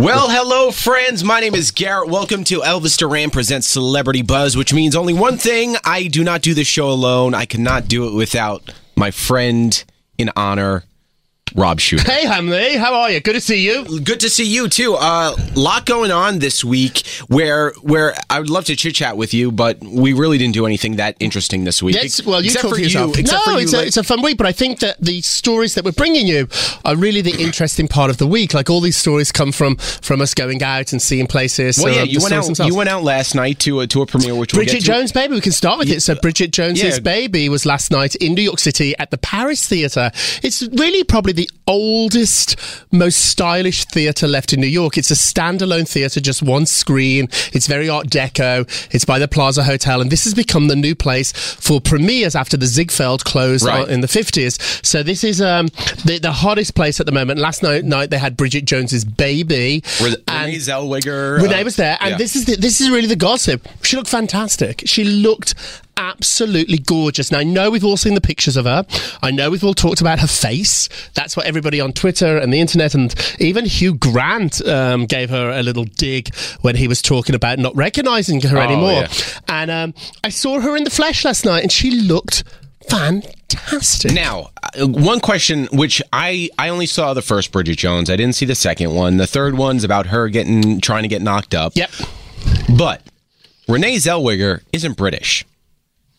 Well, 0.00 0.30
hello, 0.30 0.70
friends. 0.70 1.22
My 1.22 1.40
name 1.40 1.54
is 1.54 1.72
Garrett. 1.72 2.08
Welcome 2.08 2.42
to 2.44 2.60
Elvis 2.60 2.96
Duran 2.96 3.28
Presents 3.28 3.68
Celebrity 3.68 4.22
Buzz, 4.22 4.56
which 4.56 4.72
means 4.72 4.96
only 4.96 5.12
one 5.12 5.36
thing. 5.36 5.76
I 5.84 6.06
do 6.06 6.24
not 6.24 6.40
do 6.40 6.54
this 6.54 6.66
show 6.66 6.88
alone. 6.88 7.34
I 7.34 7.44
cannot 7.44 7.86
do 7.86 8.08
it 8.08 8.14
without 8.14 8.72
my 8.96 9.10
friend 9.10 9.84
in 10.16 10.30
honor, 10.34 10.84
Rob 11.54 11.80
Shooter. 11.80 12.10
Hey, 12.10 12.26
Hamley, 12.26 12.76
how 12.76 12.94
are 12.94 13.10
you? 13.10 13.20
Good 13.20 13.34
to 13.34 13.40
see 13.40 13.64
you. 13.64 14.00
Good 14.00 14.20
to 14.20 14.30
see 14.30 14.44
you 14.44 14.68
too. 14.68 14.94
A 14.94 14.96
uh, 14.96 15.36
lot 15.54 15.86
going 15.86 16.10
on 16.10 16.38
this 16.38 16.64
week. 16.64 17.06
Where 17.28 17.72
where 17.82 18.14
I 18.28 18.40
would 18.40 18.50
love 18.50 18.64
to 18.66 18.76
chit 18.76 18.94
chat 18.94 19.16
with 19.16 19.34
you, 19.34 19.52
but 19.52 19.78
we 19.80 20.12
really 20.12 20.38
didn't 20.38 20.54
do 20.54 20.66
anything 20.66 20.96
that 20.96 21.16
interesting 21.20 21.64
this 21.64 21.82
week. 21.82 21.96
Yes, 21.96 22.24
well, 22.24 22.40
you 22.40 22.46
except 22.46 22.62
talk 22.62 22.70
for 22.70 22.76
for 22.76 22.82
yourself. 22.82 23.16
You, 23.16 23.20
except 23.22 23.46
no, 23.46 23.52
for 23.52 23.58
you, 23.58 23.64
it's, 23.64 23.72
like- 23.72 23.84
a, 23.84 23.86
it's 23.86 23.96
a 23.96 24.04
fun 24.04 24.22
week, 24.22 24.36
but 24.36 24.46
I 24.46 24.52
think 24.52 24.80
that 24.80 24.98
the 25.00 25.20
stories 25.22 25.74
that 25.74 25.84
we're 25.84 25.92
bringing 25.92 26.26
you 26.26 26.48
are 26.84 26.96
really 26.96 27.20
the 27.20 27.42
interesting 27.42 27.88
part 27.88 28.10
of 28.10 28.18
the 28.18 28.26
week. 28.26 28.54
Like 28.54 28.70
all 28.70 28.80
these 28.80 28.96
stories 28.96 29.32
come 29.32 29.52
from 29.52 29.76
from 29.76 30.20
us 30.20 30.34
going 30.34 30.62
out 30.62 30.92
and 30.92 31.00
seeing 31.02 31.26
places. 31.26 31.78
well, 31.78 31.86
so, 31.86 31.96
yeah, 31.96 32.02
um, 32.02 32.08
you 32.08 32.20
went 32.20 32.34
out. 32.34 32.44
themselves. 32.44 32.70
You 32.70 32.76
went 32.76 32.88
out 32.88 33.02
last 33.02 33.34
night 33.34 33.58
to 33.60 33.80
a 33.80 33.86
to 33.88 34.02
a 34.02 34.06
premiere, 34.06 34.34
which 34.34 34.52
we'll 34.52 34.60
Bridget 34.60 34.72
get 34.72 34.80
to. 34.80 34.86
Jones' 34.86 35.12
Baby. 35.12 35.34
We 35.34 35.40
can 35.40 35.52
start 35.52 35.78
with 35.78 35.90
it. 35.90 36.00
So 36.00 36.14
Bridget 36.14 36.52
Jones's 36.52 36.96
yeah. 36.96 37.00
Baby 37.00 37.48
was 37.48 37.66
last 37.66 37.90
night 37.90 38.14
in 38.16 38.34
New 38.34 38.42
York 38.42 38.58
City 38.58 38.96
at 38.98 39.10
the 39.10 39.18
Paris 39.18 39.66
Theatre. 39.66 40.10
It's 40.42 40.62
really 40.62 41.04
probably 41.04 41.39
the 41.40 41.50
oldest, 41.66 42.56
most 42.92 43.30
stylish 43.30 43.86
theatre 43.86 44.28
left 44.28 44.52
in 44.52 44.60
New 44.60 44.66
York. 44.66 44.98
It's 44.98 45.10
a 45.10 45.14
standalone 45.14 45.88
theatre, 45.88 46.20
just 46.20 46.42
one 46.42 46.66
screen. 46.66 47.28
It's 47.54 47.66
very 47.66 47.88
Art 47.88 48.08
Deco. 48.08 48.68
It's 48.94 49.06
by 49.06 49.18
the 49.18 49.26
Plaza 49.26 49.64
Hotel, 49.64 50.02
and 50.02 50.10
this 50.10 50.24
has 50.24 50.34
become 50.34 50.68
the 50.68 50.76
new 50.76 50.94
place 50.94 51.32
for 51.32 51.80
premieres 51.80 52.36
after 52.36 52.58
the 52.58 52.66
Ziegfeld 52.66 53.24
closed 53.24 53.64
Right. 53.64 53.88
in 53.88 54.02
the 54.02 54.08
fifties. 54.08 54.58
So 54.82 55.02
this 55.02 55.24
is 55.24 55.40
um, 55.40 55.68
the, 56.04 56.18
the 56.20 56.32
hottest 56.32 56.74
place 56.74 57.00
at 57.00 57.06
the 57.06 57.12
moment. 57.12 57.40
Last 57.40 57.62
night, 57.62 57.84
night 57.84 58.10
they 58.10 58.18
had 58.18 58.36
Bridget 58.36 58.66
Jones's 58.66 59.06
Baby. 59.06 59.82
Renee 60.02 60.56
Zellweger. 60.56 61.40
Renee 61.40 61.62
uh, 61.62 61.64
was 61.64 61.76
there, 61.76 61.96
and 62.00 62.10
yeah. 62.12 62.16
this 62.18 62.36
is 62.36 62.44
the, 62.44 62.56
this 62.56 62.82
is 62.82 62.90
really 62.90 63.08
the 63.08 63.16
gossip. 63.16 63.66
She 63.82 63.96
looked 63.96 64.10
fantastic. 64.10 64.82
She 64.84 65.04
looked 65.04 65.54
absolutely 65.96 66.78
gorgeous. 66.78 67.30
Now 67.30 67.38
I 67.38 67.44
know 67.44 67.70
we've 67.70 67.84
all 67.84 67.96
seen 67.96 68.14
the 68.14 68.20
pictures 68.20 68.56
of 68.56 68.64
her. 68.64 68.84
I 69.22 69.30
know 69.30 69.50
we've 69.50 69.64
all 69.64 69.74
talked 69.74 70.00
about 70.00 70.18
her 70.20 70.26
face. 70.26 70.88
That's 71.14 71.36
what 71.36 71.46
everybody 71.46 71.80
on 71.80 71.92
Twitter 71.92 72.38
and 72.38 72.52
the 72.52 72.60
internet 72.60 72.94
and 72.94 73.14
even 73.38 73.64
Hugh 73.66 73.94
Grant 73.94 74.66
um, 74.66 75.06
gave 75.06 75.30
her 75.30 75.50
a 75.50 75.62
little 75.62 75.84
dig 75.84 76.34
when 76.62 76.76
he 76.76 76.88
was 76.88 77.02
talking 77.02 77.34
about 77.34 77.58
not 77.58 77.74
recognizing 77.76 78.40
her 78.42 78.58
Oh, 78.58 78.60
anymore. 78.60 78.90
yeah. 79.02 79.08
And 79.48 79.70
um, 79.70 79.94
I 80.24 80.28
saw 80.30 80.60
her 80.60 80.76
in 80.76 80.84
the 80.84 80.90
flesh 80.90 81.24
last 81.24 81.44
night, 81.44 81.62
and 81.62 81.70
she 81.72 81.90
looked 81.90 82.44
fantastic. 82.88 84.12
Now, 84.12 84.50
uh, 84.78 84.86
one 84.86 85.20
question 85.20 85.66
which 85.72 86.02
I 86.12 86.50
I 86.58 86.68
only 86.70 86.86
saw 86.86 87.14
the 87.14 87.22
first 87.22 87.52
Bridget 87.52 87.76
Jones. 87.78 88.10
I 88.10 88.16
didn't 88.16 88.34
see 88.34 88.46
the 88.46 88.54
second 88.54 88.94
one. 88.94 89.16
The 89.16 89.26
third 89.26 89.56
one's 89.56 89.84
about 89.84 90.06
her 90.06 90.28
getting 90.28 90.80
trying 90.80 91.02
to 91.02 91.08
get 91.08 91.22
knocked 91.22 91.54
up. 91.54 91.72
Yep. 91.76 91.90
But 92.76 93.02
Renee 93.68 93.96
Zellweger 93.96 94.62
isn't 94.72 94.96
British. 94.96 95.44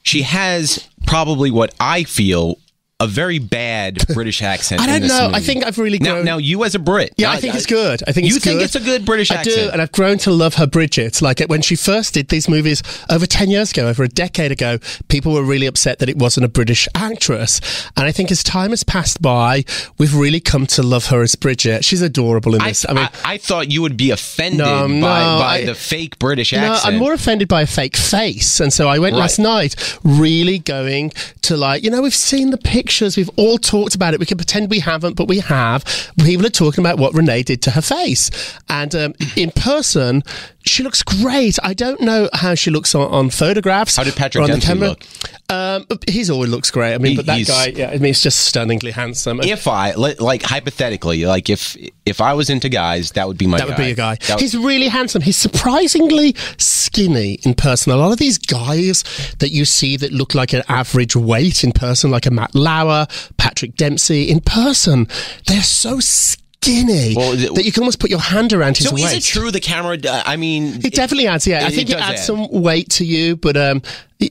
She 0.04 0.24
has 0.24 0.88
probably 1.06 1.52
what 1.52 1.74
I 1.80 2.04
feel 2.04 2.58
a 3.02 3.08
very 3.08 3.40
bad 3.40 4.06
British 4.14 4.42
accent. 4.42 4.80
I 4.82 4.86
don't 4.86 5.02
this 5.02 5.12
know. 5.12 5.24
movie. 5.28 5.36
I 5.36 5.40
think 5.42 5.66
I've 5.66 5.78
really 5.78 6.00
now. 6.00 6.14
grown- 6.14 6.26
Now 6.26 6.38
you 6.38 6.64
as 6.64 6.76
a 6.76 6.80
Brit, 6.80 7.14
Yeah, 7.18 7.28
now, 7.28 7.34
I 7.34 7.38
think 7.42 7.56
it's 7.56 7.66
good. 7.66 8.02
I 8.08 8.12
think 8.12 8.28
you 8.28 8.36
it's 8.36 8.44
think 8.46 8.60
good. 8.60 8.66
it's 8.66 8.76
a 8.76 8.80
good 8.80 9.06
British 9.06 9.32
I 9.32 9.36
accent. 9.36 9.56
do, 9.56 9.70
and 9.72 9.82
I've 9.82 9.92
grown 9.92 10.18
to 10.20 10.32
love 10.32 10.56
her 10.56 10.68
Bridget. 10.68 11.22
Like 11.22 11.40
when 11.48 11.62
she 11.62 11.76
first 11.76 12.14
did 12.14 12.30
these 12.30 12.48
movies 12.48 12.84
over 13.10 13.26
ten 13.26 13.50
years 13.50 13.72
ago, 13.72 13.88
over 13.90 14.04
a 14.04 14.08
decade 14.08 14.52
ago, 14.52 14.78
people 15.10 15.34
were 15.34 15.44
really 15.44 15.66
upset 15.66 16.00
that 16.00 16.10
it 16.10 16.18
wasn't 16.18 16.46
a 16.46 16.50
British 16.50 16.88
actress. 16.96 17.60
And 17.98 18.06
I 18.06 18.12
think 18.12 18.32
as 18.32 18.44
time 18.44 18.70
has 18.70 18.84
passed 18.84 19.22
by, 19.22 19.64
we've 19.98 20.16
really 20.16 20.40
come 20.40 20.66
to 20.68 20.84
love 20.84 21.08
her 21.08 21.22
as 21.22 21.36
Bridget. 21.36 21.84
She's 21.84 22.02
adorable 22.02 22.56
in 22.56 22.64
this. 22.64 22.86
I, 22.88 22.94
mean. 22.94 23.10
I, 23.24 23.34
I 23.34 23.38
thought 23.38 23.72
you 23.72 23.82
would 23.82 23.98
be 23.98 24.12
offended 24.12 24.60
No, 24.60 24.88
by, 24.88 24.90
no, 24.90 25.00
by 25.02 25.58
I- 25.62 25.66
the 25.66 25.76
fake 25.76 26.20
British 26.20 26.54
no, 26.54 26.60
accent. 26.60 26.94
I'm 26.94 27.00
more 27.00 27.14
offended 27.14 27.48
by 27.48 27.62
a 27.64 27.68
fake 27.68 27.98
face. 27.98 28.60
And 28.60 28.72
so 28.72 28.88
I 28.88 29.00
went 29.00 29.14
Right. 29.14 29.20
last 29.22 29.40
night 29.40 29.98
really 30.04 30.60
going 30.60 31.12
to 31.42 31.58
like, 31.58 31.84
you 31.84 31.90
know, 31.90 32.02
we've 32.02 32.14
seen 32.16 32.52
the 32.52 32.58
pictures, 32.92 33.16
we've 33.16 33.30
all 33.38 33.58
talked 33.58 33.96
about 33.96 34.14
it. 34.14 34.20
We 34.20 34.26
can 34.26 34.38
pretend 34.38 34.70
we 34.70 34.80
haven't, 34.80 35.16
but 35.16 35.30
we 35.30 35.40
have. 35.40 35.86
People 36.20 36.46
are 36.46 36.50
talking 36.50 36.82
about 36.82 37.00
what 37.00 37.14
Renee 37.14 37.44
did 37.44 37.62
to 37.62 37.72
her 37.72 37.82
face. 37.82 38.30
And 38.68 38.94
um, 38.94 39.14
in 39.38 39.52
person, 39.52 40.24
she 40.66 40.84
looks 40.84 41.02
great. 41.04 41.58
I 41.64 41.74
don't 41.74 42.02
know 42.02 42.30
how 42.34 42.56
she 42.56 42.70
looks 42.72 42.94
on, 42.96 43.10
on 43.12 43.30
photographs. 43.30 43.96
How 43.98 44.04
did 44.04 44.16
Patrick 44.16 44.44
on 44.44 44.48
the 44.50 44.54
Dempsey 44.58 44.68
camera. 44.68 44.90
look? 44.90 45.04
Um, 45.50 45.86
he's 46.08 46.30
always 46.30 46.50
looks 46.50 46.72
great. 46.72 46.94
I 46.94 46.98
mean, 46.98 47.12
He- 47.12 47.16
but 47.18 47.26
that 47.26 47.46
guy, 47.46 47.68
yeah, 47.76 47.90
I 47.90 47.94
mean, 47.94 48.04
he's 48.06 48.22
just 48.22 48.40
stunningly 48.46 48.92
handsome. 48.92 49.42
if 49.42 49.68
I 49.68 49.94
like 49.94 50.44
hypothetically, 50.44 51.26
like 51.26 51.50
if 51.50 51.76
if 52.06 52.22
I 52.22 52.34
was 52.34 52.50
into 52.50 52.70
guys, 52.70 53.12
that 53.12 53.28
would 53.28 53.38
be 53.38 53.48
my 53.48 53.58
That 53.58 53.68
would 53.68 53.78
be 53.78 53.92
a 53.92 53.96
guy. 53.96 54.16
That- 54.28 54.40
He's 54.40 54.56
really 54.58 54.88
handsome. 54.88 55.22
He's 55.22 55.38
surprisingly 55.38 56.36
skinny 56.58 57.34
in 57.44 57.54
person. 57.54 57.92
A 57.92 57.98
lot 57.98 58.12
of 58.12 58.18
these 58.20 58.38
guys 58.38 59.04
that 59.40 59.50
you 59.52 59.66
see 59.66 59.98
that 59.98 60.12
look 60.12 60.34
like 60.36 60.54
an 60.54 60.64
average 60.70 61.16
weight 61.16 61.64
in 61.64 61.72
person, 61.74 62.12
like 62.12 62.26
a 62.26 62.32
Matt 62.32 62.56
Lauer, 62.56 63.08
Patrick 63.38 63.76
Dempsey, 63.76 64.30
in 64.30 64.40
person, 64.42 65.08
they're 65.48 65.62
so 65.64 66.00
skinny 66.00 66.41
Well, 66.66 67.34
it- 67.34 67.56
that 67.56 67.66
you 67.66 67.72
can 67.72 67.82
almost 67.84 68.00
put 68.00 68.10
your 68.10 68.20
hand 68.20 68.54
around 68.54 68.78
his 68.78 68.88
so 68.88 68.94
waist. 68.96 69.14
is 69.14 69.14
it 69.14 69.24
true 69.24 69.50
the 69.52 69.60
camera? 69.60 69.98
uh, 70.08 70.24
I 70.26 70.36
mean, 70.38 70.80
It 70.84 70.94
definitely 70.94 71.28
adds, 71.28 71.48
yeah. 71.48 71.66
I 71.66 71.70
think 71.70 71.90
it, 71.90 71.94
does 71.94 72.02
adds 72.02 72.20
add. 72.22 72.26
some 72.26 72.48
weight 72.52 72.90
to 72.92 73.06
you, 73.06 73.36
but 73.36 73.58
um, 73.58 73.78
it- 73.78 73.84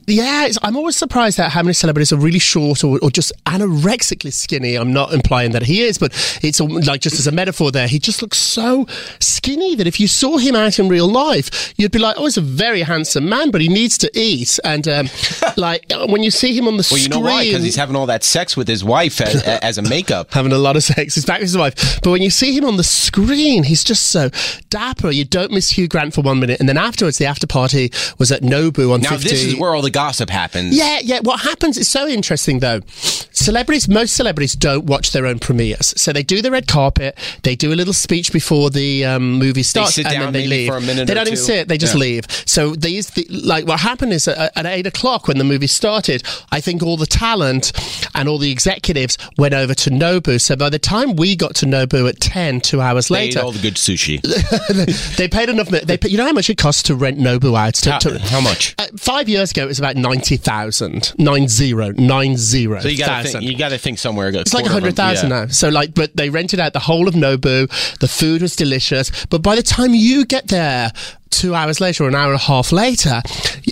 yeah, 0.07 0.49
I'm 0.63 0.77
always 0.77 0.97
surprised 0.97 1.39
at 1.41 1.51
how 1.51 1.63
many 1.63 1.73
celebrities 1.73 2.13
are 2.13 2.17
really 2.17 2.39
short 2.39 2.85
or, 2.85 2.99
or 3.03 3.11
just 3.11 3.33
anorexically 3.47 4.33
skinny. 4.33 4.77
I'm 4.77 4.93
not 4.93 5.13
implying 5.13 5.51
that 5.53 5.63
he 5.63 5.83
is, 5.83 5.99
but 5.99 6.13
it's 6.43 6.61
like 6.61 7.01
just 7.01 7.19
as 7.19 7.27
a 7.27 7.33
metaphor 7.33 7.73
there. 7.73 7.89
He 7.89 7.99
just 7.99 8.23
looks 8.23 8.39
so 8.39 8.87
skinny 9.19 9.75
that 9.75 9.87
if 9.87 9.99
you 9.99 10.07
saw 10.07 10.39
him 10.39 10.55
out 10.55 10.79
in 10.79 10.89
real 10.89 11.09
life, 11.09 11.75
you'd 11.77 11.93
be 11.93 11.99
like, 11.99 12.17
oh, 12.19 12.25
he's 12.25 12.37
a 12.37 12.41
very 12.43 12.83
handsome 12.83 13.29
man, 13.29 13.51
but 13.51 13.61
he 13.61 13.69
needs 13.69 13.99
to 13.99 14.11
eat. 14.15 14.59
And 14.65 14.87
um, 14.87 15.09
like 15.57 15.87
when 16.09 16.23
you 16.23 16.31
see 16.31 16.57
him 16.57 16.69
on 16.69 16.77
the 16.77 16.87
well, 16.91 16.99
you 16.99 17.05
screen, 17.05 17.23
know 17.23 17.29
why? 17.29 17.45
Because 17.45 17.65
he's 17.65 17.77
having 17.77 17.97
all 17.97 18.07
that 18.07 18.23
sex 18.23 18.57
with 18.57 18.69
his 18.69 18.85
wife 18.85 19.21
as, 19.21 19.43
as 19.43 19.79
a 19.79 19.83
makeup. 19.83 20.29
having 20.33 20.53
a 20.53 20.59
lot 20.59 20.77
of 20.77 20.85
sex. 20.85 21.15
He's 21.17 21.25
back 21.25 21.41
with 21.41 21.49
his 21.49 21.57
wife. 21.57 22.01
But 22.03 22.11
when 22.11 22.23
you 22.23 22.31
see 22.31 22.57
him 22.57 22.65
on 22.65 22.77
the 22.77 22.85
screen, 22.85 23.65
he's 23.65 23.83
just 23.83 24.07
so 24.09 24.31
dapper. 24.69 25.11
You 25.11 25.25
don't 25.25 25.51
miss 25.51 25.71
Hugh 25.71 25.89
Grant 25.89 26.15
for 26.15 26.21
one 26.23 26.39
minute. 26.39 26.61
And 26.61 26.69
then 26.69 26.79
afterwards, 26.79 27.19
the 27.19 27.27
after 27.27 27.47
party 27.47 27.91
was 28.19 28.31
at 28.31 28.43
Nobu 28.43 28.93
on 28.93 29.01
Now 29.01 29.11
50. 29.11 29.29
this 29.29 29.45
is 29.45 29.57
where 29.57 29.75
all 29.81 29.85
the 29.85 29.91
gossip 29.91 30.29
happens. 30.29 30.77
Yeah, 30.77 30.99
yeah. 31.03 31.21
What 31.23 31.41
happens 31.41 31.79
is 31.79 31.89
so 31.89 32.07
interesting, 32.07 32.59
though. 32.59 32.81
Celebrities, 33.33 33.89
most 33.89 34.15
celebrities 34.15 34.53
don't 34.55 34.85
watch 34.85 35.13
their 35.13 35.25
own 35.25 35.39
premieres. 35.39 35.95
So 35.97 36.13
they 36.13 36.23
do 36.23 36.43
the 36.43 36.51
red 36.51 36.67
carpet, 36.67 37.17
they 37.45 37.57
do 37.57 37.73
a 37.73 37.77
little 37.77 37.95
speech 37.95 38.31
before 38.31 38.69
the 38.69 39.07
um, 39.07 39.39
movie 39.39 39.63
starts, 39.63 39.97
and 39.97 40.07
then 40.07 40.33
they 40.35 40.47
leave. 40.47 40.69
for 40.71 40.77
a 40.77 40.81
minute 40.83 41.07
they 41.09 41.15
don't 41.15 41.27
even 41.27 41.39
sit, 41.39 41.67
they 41.69 41.79
just 41.79 41.95
Yeah. 41.95 42.01
leave. 42.01 42.25
So 42.45 42.75
these, 42.75 43.09
the, 43.11 43.27
like, 43.31 43.67
what 43.67 43.81
happened 43.81 44.13
is 44.13 44.29
at, 44.29 44.53
at 44.55 44.67
eight 44.67 44.87
o'clock 44.87 45.27
when 45.29 45.39
the 45.39 45.45
movie 45.45 45.67
started, 45.67 46.23
I 46.53 46.61
think 46.61 46.83
all 46.83 46.99
the 46.99 47.07
talent 47.07 47.73
and 48.15 48.29
all 48.29 48.37
the 48.37 48.51
executives 48.53 49.17
went 49.39 49.55
over 49.55 49.73
to 49.75 49.91
Nobu. 49.91 50.39
So 50.39 50.57
by 50.57 50.69
the 50.69 50.79
time 50.79 51.17
we 51.17 51.35
got 51.37 51.55
to 51.57 51.67
Nobu 51.67 52.07
at 52.09 52.21
10, 52.21 52.61
two 52.61 52.83
hours 52.83 53.09
They 53.09 53.15
ate 53.23 53.37
later, 53.37 53.41
all 53.47 53.53
the 53.53 53.63
good 53.63 53.77
sushi. 53.77 54.21
they 55.17 55.29
paid 55.29 55.49
enough. 55.49 55.69
They, 55.69 55.99
you 56.09 56.19
know 56.19 56.27
how 56.27 56.33
much 56.33 56.51
it 56.51 56.59
costs 56.59 56.83
to 56.85 56.95
rent 56.95 57.19
Nobu 57.19 57.59
out? 57.59 57.75
To, 57.75 57.93
how, 57.93 57.99
to- 58.01 58.19
how 58.19 58.41
much? 58.43 58.75
uh, 58.79 58.87
five 58.99 59.29
years 59.31 59.51
ago, 59.53 59.70
was 59.71 59.79
about 59.79 59.97
ninety 59.97 60.37
thousand, 60.37 61.13
nine 61.19 61.49
zero, 61.49 61.93
nine 61.97 62.37
zero. 62.37 62.81
So 62.81 62.89
you 62.89 62.99
got 62.99 63.23
to 63.23 63.29
think. 63.29 63.45
You 63.45 63.57
got 63.57 63.71
to 63.71 63.79
think 63.79 63.99
somewhere. 63.99 64.29
It's 64.29 64.53
like 64.55 64.67
a 64.67 64.71
hundred 64.71 64.97
thousand 64.97 65.31
now. 65.31 65.47
So 65.47 65.69
like, 65.69 65.95
but 65.95 66.17
they 66.17 66.31
rented 66.31 66.61
out 66.61 66.73
the 66.73 66.81
whole 66.81 67.09
of 67.09 67.15
Nobu. 67.15 67.69
The 67.99 68.09
food 68.09 68.43
was 68.43 68.55
delicious, 68.57 69.27
but 69.27 69.43
by 69.43 69.57
the 69.57 69.63
time 69.63 69.95
you 69.95 70.25
get 70.25 70.49
there. 70.49 70.93
Two 71.31 71.55
hours 71.55 71.81
later, 71.81 72.05
or 72.05 72.09
an 72.09 72.15
hour 72.15 72.33
and 72.33 72.41
a 72.41 72.45
half 72.45 72.73
later, 72.73 73.23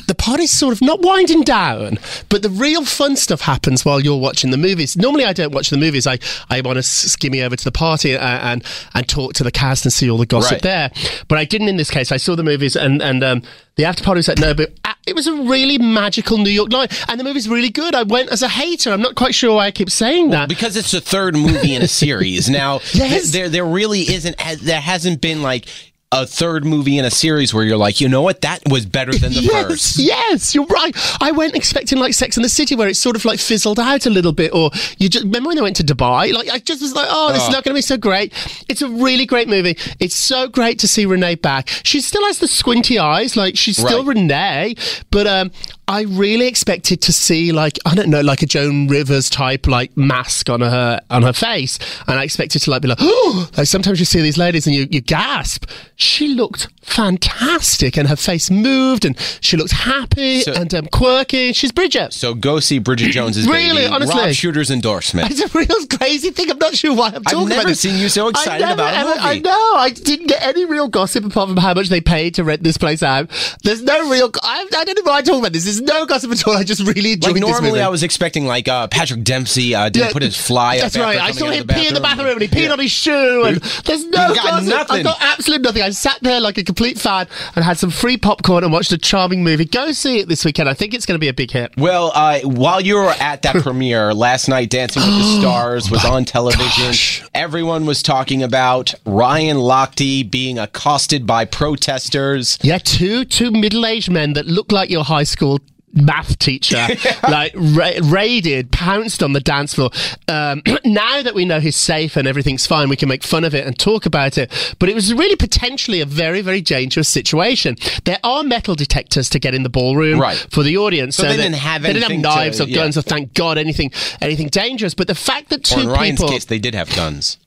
the 0.06 0.14
party's 0.16 0.52
sort 0.52 0.72
of 0.72 0.80
not 0.80 1.02
winding 1.02 1.42
down, 1.42 1.98
but 2.28 2.42
the 2.42 2.48
real 2.50 2.84
fun 2.84 3.16
stuff 3.16 3.40
happens 3.42 3.84
while 3.84 4.00
you're 4.00 4.16
watching 4.18 4.50
the 4.52 4.56
movies. 4.56 4.96
Normally, 4.96 5.24
I 5.24 5.32
don't 5.32 5.52
watch 5.52 5.68
the 5.70 5.76
movies. 5.76 6.06
I, 6.06 6.18
I 6.48 6.60
want 6.60 6.76
to 6.76 6.82
skimmy 6.82 7.42
over 7.44 7.56
to 7.56 7.64
the 7.64 7.72
party 7.72 8.14
and, 8.14 8.22
and 8.22 8.64
and 8.94 9.08
talk 9.08 9.34
to 9.34 9.44
the 9.44 9.50
cast 9.50 9.84
and 9.84 9.92
see 9.92 10.08
all 10.08 10.18
the 10.18 10.24
gossip 10.24 10.52
Right. 10.52 10.62
there. 10.62 10.90
But 11.26 11.38
I 11.38 11.44
didn't 11.44 11.68
in 11.68 11.76
this 11.76 11.90
case. 11.90 12.12
I 12.12 12.16
saw 12.16 12.36
the 12.36 12.44
movies 12.44 12.76
and 12.76 13.02
and 13.02 13.22
um, 13.24 13.42
the 13.74 13.84
after 13.84 14.02
party 14.04 14.20
was 14.20 14.28
at 14.28 14.38
Nobu. 14.38 14.66
Uh, 14.84 14.94
It 15.06 15.14
was 15.16 15.26
a 15.26 15.32
really 15.34 15.78
magical 15.78 16.38
New 16.38 16.50
York 16.50 16.70
night, 16.70 16.92
and 17.08 17.18
the 17.18 17.24
movie's 17.24 17.48
really 17.48 17.70
good. 17.70 17.94
I 17.94 18.04
went 18.04 18.30
as 18.30 18.42
a 18.42 18.48
hater. 18.48 18.92
I'm 18.92 19.02
not 19.02 19.14
quite 19.16 19.34
sure 19.34 19.56
why 19.56 19.66
I 19.66 19.70
keep 19.72 19.90
saying 19.90 20.30
that. 20.30 20.48
because 20.48 20.76
it's 20.76 20.92
the 20.92 21.00
third 21.00 21.34
movie 21.34 21.74
in 21.74 21.82
a 21.82 21.88
series. 21.88 22.48
Now, 22.48 22.74
Yes. 22.94 23.10
th- 23.10 23.32
there 23.32 23.48
there 23.48 23.64
really 23.66 24.02
isn't 24.02 24.36
there 24.62 24.80
hasn't 24.80 25.20
been 25.20 25.42
like 25.42 25.66
a 26.10 26.24
third 26.26 26.64
movie 26.64 26.96
in 26.96 27.04
a 27.04 27.10
series 27.10 27.52
where 27.52 27.64
you're 27.64 27.76
like, 27.76 28.00
you 28.00 28.08
know 28.08 28.22
what, 28.22 28.40
that 28.40 28.60
was 28.70 28.86
better 28.86 29.12
than 29.12 29.32
the 29.34 29.40
yes, 29.42 29.66
first. 29.66 29.98
yes, 29.98 30.54
you're 30.54 30.64
right. 30.66 30.94
I 31.20 31.32
went 31.32 31.54
expecting 31.54 31.98
like 31.98 32.14
Sex 32.14 32.36
in 32.38 32.42
the 32.42 32.48
City, 32.48 32.74
where 32.74 32.88
it 32.88 32.96
sort 32.96 33.14
of 33.14 33.26
like 33.26 33.38
fizzled 33.38 33.78
out 33.78 34.06
a 34.06 34.10
little 34.10 34.32
bit. 34.32 34.54
Or 34.54 34.70
you 34.96 35.10
just 35.10 35.24
remember 35.24 35.48
when 35.48 35.58
I 35.58 35.62
went 35.62 35.76
to 35.76 35.82
Dubai? 35.84 36.32
Like 36.32 36.48
I 36.48 36.60
just 36.60 36.80
was 36.80 36.94
like, 36.94 37.08
oh, 37.10 37.32
this 37.32 37.42
is 37.42 37.48
Oh. 37.48 37.52
not 37.52 37.62
going 37.64 37.74
to 37.74 37.78
be 37.78 37.82
so 37.82 37.98
great. 37.98 38.32
It's 38.70 38.80
a 38.80 38.88
really 38.88 39.26
great 39.26 39.48
movie. 39.48 39.76
It's 40.00 40.14
so 40.14 40.48
great 40.48 40.78
to 40.78 40.88
see 40.88 41.04
Renee 41.04 41.34
back. 41.34 41.68
She 41.84 42.00
still 42.00 42.24
has 42.24 42.38
the 42.38 42.48
squinty 42.48 42.98
eyes, 42.98 43.36
like 43.36 43.56
she's 43.58 43.76
still 43.76 44.04
Right. 44.04 44.16
Renee, 44.16 44.74
but 45.10 45.26
um. 45.26 45.50
I 45.90 46.02
really 46.02 46.46
expected 46.46 47.00
to 47.00 47.14
see 47.14 47.50
like 47.50 47.78
I 47.86 47.94
don't 47.94 48.10
know 48.10 48.20
like 48.20 48.42
a 48.42 48.46
Joan 48.46 48.88
Rivers 48.88 49.30
type 49.30 49.66
like 49.66 49.96
mask 49.96 50.50
on 50.50 50.60
her 50.60 51.00
on 51.08 51.22
her 51.22 51.32
face, 51.32 51.78
and 52.06 52.18
I 52.18 52.24
expected 52.24 52.60
to 52.60 52.70
like 52.70 52.82
be 52.82 52.88
like 52.88 52.98
oh 53.00 53.48
like 53.56 53.66
sometimes 53.66 53.98
you 53.98 54.04
see 54.04 54.20
these 54.20 54.36
ladies 54.36 54.66
and 54.66 54.76
you 54.76 54.86
you 54.90 55.00
gasp. 55.00 55.64
She 56.00 56.28
looked 56.28 56.68
fantastic, 56.82 57.96
and 57.98 58.08
her 58.08 58.14
face 58.14 58.50
moved, 58.52 59.04
and 59.04 59.16
she 59.40 59.56
looked 59.56 59.72
happy 59.72 60.42
So- 60.42 60.52
and 60.52 60.72
um, 60.72 60.86
quirky. 60.86 61.52
She's 61.52 61.72
Bridget. 61.72 62.12
So 62.12 62.34
go 62.34 62.60
see 62.60 62.78
Bridget 62.78 63.10
Jones's 63.10 63.48
Really, 63.48 63.82
baby. 63.82 63.92
honestly. 63.92 64.16
Rob 64.16 64.32
Shooter's 64.32 64.70
endorsement. 64.70 65.30
It's 65.30 65.40
a 65.40 65.58
real 65.58 65.86
crazy 65.98 66.30
thing. 66.30 66.50
I'm 66.52 66.58
not 66.58 66.74
sure 66.76 66.94
why 66.94 67.08
I'm 67.14 67.24
talking. 67.24 67.40
I've 67.52 67.64
never 67.64 67.74
seen 67.74 67.98
you 68.00 68.08
so 68.08 68.28
excited 68.28 68.64
never, 68.64 68.74
about 68.74 68.94
a 68.94 69.08
movie. 69.08 69.18
I 69.20 69.38
know. 69.40 69.72
I 69.76 69.90
didn't 69.90 70.28
get 70.28 70.40
any 70.42 70.64
real 70.64 70.86
gossip 70.88 71.24
apart 71.24 71.48
from 71.48 71.56
how 71.56 71.74
much 71.74 71.88
they 71.88 72.00
paid 72.00 72.34
to 72.36 72.44
rent 72.44 72.62
this 72.62 72.76
place 72.76 73.02
out. 73.02 73.28
There's 73.64 73.82
no 73.82 74.08
real. 74.08 74.30
I, 74.44 74.66
I 74.76 74.84
don't 74.84 74.96
know 75.04 75.10
why 75.10 75.18
I'm 75.18 75.24
talking 75.24 75.40
about 75.40 75.52
this. 75.52 75.64
There's 75.64 75.80
no 75.80 76.06
gossip 76.06 76.30
at 76.30 76.46
all. 76.46 76.56
I 76.56 76.62
just 76.62 76.82
really 76.86 77.12
enjoyed 77.14 77.32
Like 77.34 77.40
normally. 77.40 77.80
I 77.80 77.88
was 77.88 78.04
expecting 78.04 78.46
like 78.46 78.68
uh, 78.68 78.86
Patrick 78.86 79.24
Dempsey 79.24 79.74
uh, 79.74 79.88
didn't 79.88 80.06
Yeah, 80.06 80.12
put 80.12 80.22
his 80.22 80.36
fly 80.36 80.76
up. 80.76 80.82
That's 80.82 80.96
right. 80.96 81.18
I 81.18 81.32
saw 81.32 81.50
him 81.50 81.66
pee 81.66 81.88
in 81.88 81.94
the 81.94 82.00
bathroom 82.00 82.28
and 82.28 82.42
he 82.42 82.48
peed 82.48 82.66
Yeah. 82.66 82.72
on 82.72 82.78
his 82.78 82.92
shoe. 82.92 83.44
And 83.46 83.56
there's 83.84 84.04
no 84.06 84.34
gossip. 84.34 84.68
nothing. 84.68 84.96
I 85.00 85.02
got 85.02 85.18
absolutely 85.20 85.64
nothing. 85.64 85.82
I 85.82 85.87
sat 85.94 86.18
there 86.22 86.40
like 86.40 86.58
a 86.58 86.64
complete 86.64 86.98
fan 86.98 87.26
and 87.54 87.64
had 87.64 87.78
some 87.78 87.90
free 87.90 88.16
popcorn 88.16 88.64
and 88.64 88.72
watched 88.72 88.92
a 88.92 88.98
charming 88.98 89.44
movie. 89.44 89.64
Go 89.64 89.92
see 89.92 90.18
it 90.20 90.28
this 90.28 90.44
weekend. 90.44 90.68
I 90.68 90.74
think 90.74 90.94
it's 90.94 91.06
going 91.06 91.16
to 91.16 91.20
be 91.20 91.28
a 91.28 91.32
big 91.34 91.50
hit. 91.50 91.72
Well, 91.76 92.12
uh, 92.14 92.40
while 92.40 92.80
you 92.80 92.96
were 92.96 93.10
at 93.20 93.42
that 93.42 93.56
premiere 93.62 94.12
last 94.14 94.48
night, 94.48 94.70
Dancing 94.70 95.02
with 95.02 95.16
the 95.18 95.22
Stars 95.40 95.90
was 95.90 96.04
on 96.04 96.24
television. 96.24 96.86
gosh. 96.86 97.24
Everyone 97.34 97.86
was 97.86 98.02
talking 98.02 98.42
about 98.42 98.94
Ryan 99.04 99.56
Lochte 99.58 100.30
being 100.30 100.58
accosted 100.58 101.26
by 101.26 101.44
protesters. 101.44 102.58
Yeah, 102.62 102.78
two 102.78 103.24
two 103.24 103.50
middle 103.50 103.86
aged 103.86 104.10
men 104.10 104.32
that 104.34 104.46
look 104.46 104.72
like 104.72 104.90
your 104.90 105.04
high 105.04 105.24
school 105.24 105.60
math 105.92 106.38
teacher, 106.38 106.86
like 107.28 107.52
ra- 107.56 107.98
raided, 108.02 108.70
pounced 108.70 109.22
on 109.22 109.32
the 109.32 109.40
dance 109.40 109.74
floor. 109.74 109.90
Um, 110.28 110.62
now 110.84 111.22
that 111.22 111.34
we 111.34 111.44
know 111.44 111.60
he's 111.60 111.76
safe 111.76 112.16
and 112.16 112.28
everything's 112.28 112.66
fine, 112.66 112.88
we 112.88 112.96
can 112.96 113.08
make 113.08 113.22
fun 113.24 113.44
of 113.44 113.54
it 113.54 113.66
and 113.66 113.78
talk 113.78 114.06
about 114.06 114.38
it. 114.38 114.50
But 114.78 114.88
it 114.88 114.94
was 114.94 115.12
really 115.14 115.36
potentially 115.36 116.00
a 116.00 116.06
very 116.06 116.40
very 116.42 116.60
dangerous 116.60 117.08
situation. 117.08 117.76
There 118.04 118.18
are 118.22 118.42
metal 118.42 118.74
detectors 118.74 119.28
to 119.30 119.38
get 119.38 119.54
in 119.54 119.62
the 119.62 119.68
ballroom 119.70 120.20
Right. 120.20 120.36
for 120.50 120.62
the 120.62 120.76
audience, 120.76 121.16
So 121.16 121.22
they 121.22 121.30
that- 121.36 121.36
didn't 121.42 121.54
have 121.56 121.82
they 121.82 121.92
didn't 121.92 122.02
have 122.02 122.10
anything 122.12 122.22
to- 122.22 122.28
knives 122.36 122.60
or 122.60 122.64
yeah. 122.64 122.74
guns. 122.76 122.94
So 122.94 123.02
thank 123.02 123.34
God 123.34 123.58
anything 123.58 123.90
anything 124.20 124.48
dangerous. 124.48 124.94
But 124.94 125.06
the 125.06 125.14
fact 125.14 125.48
that 125.50 125.60
Or 125.72 125.74
two 125.76 125.80
in 125.82 125.88
Ryan's 125.88 126.18
people. 126.20 126.32
case, 126.32 126.44
they 126.44 126.58
did 126.58 126.74
have 126.74 126.94
guns. 126.94 127.38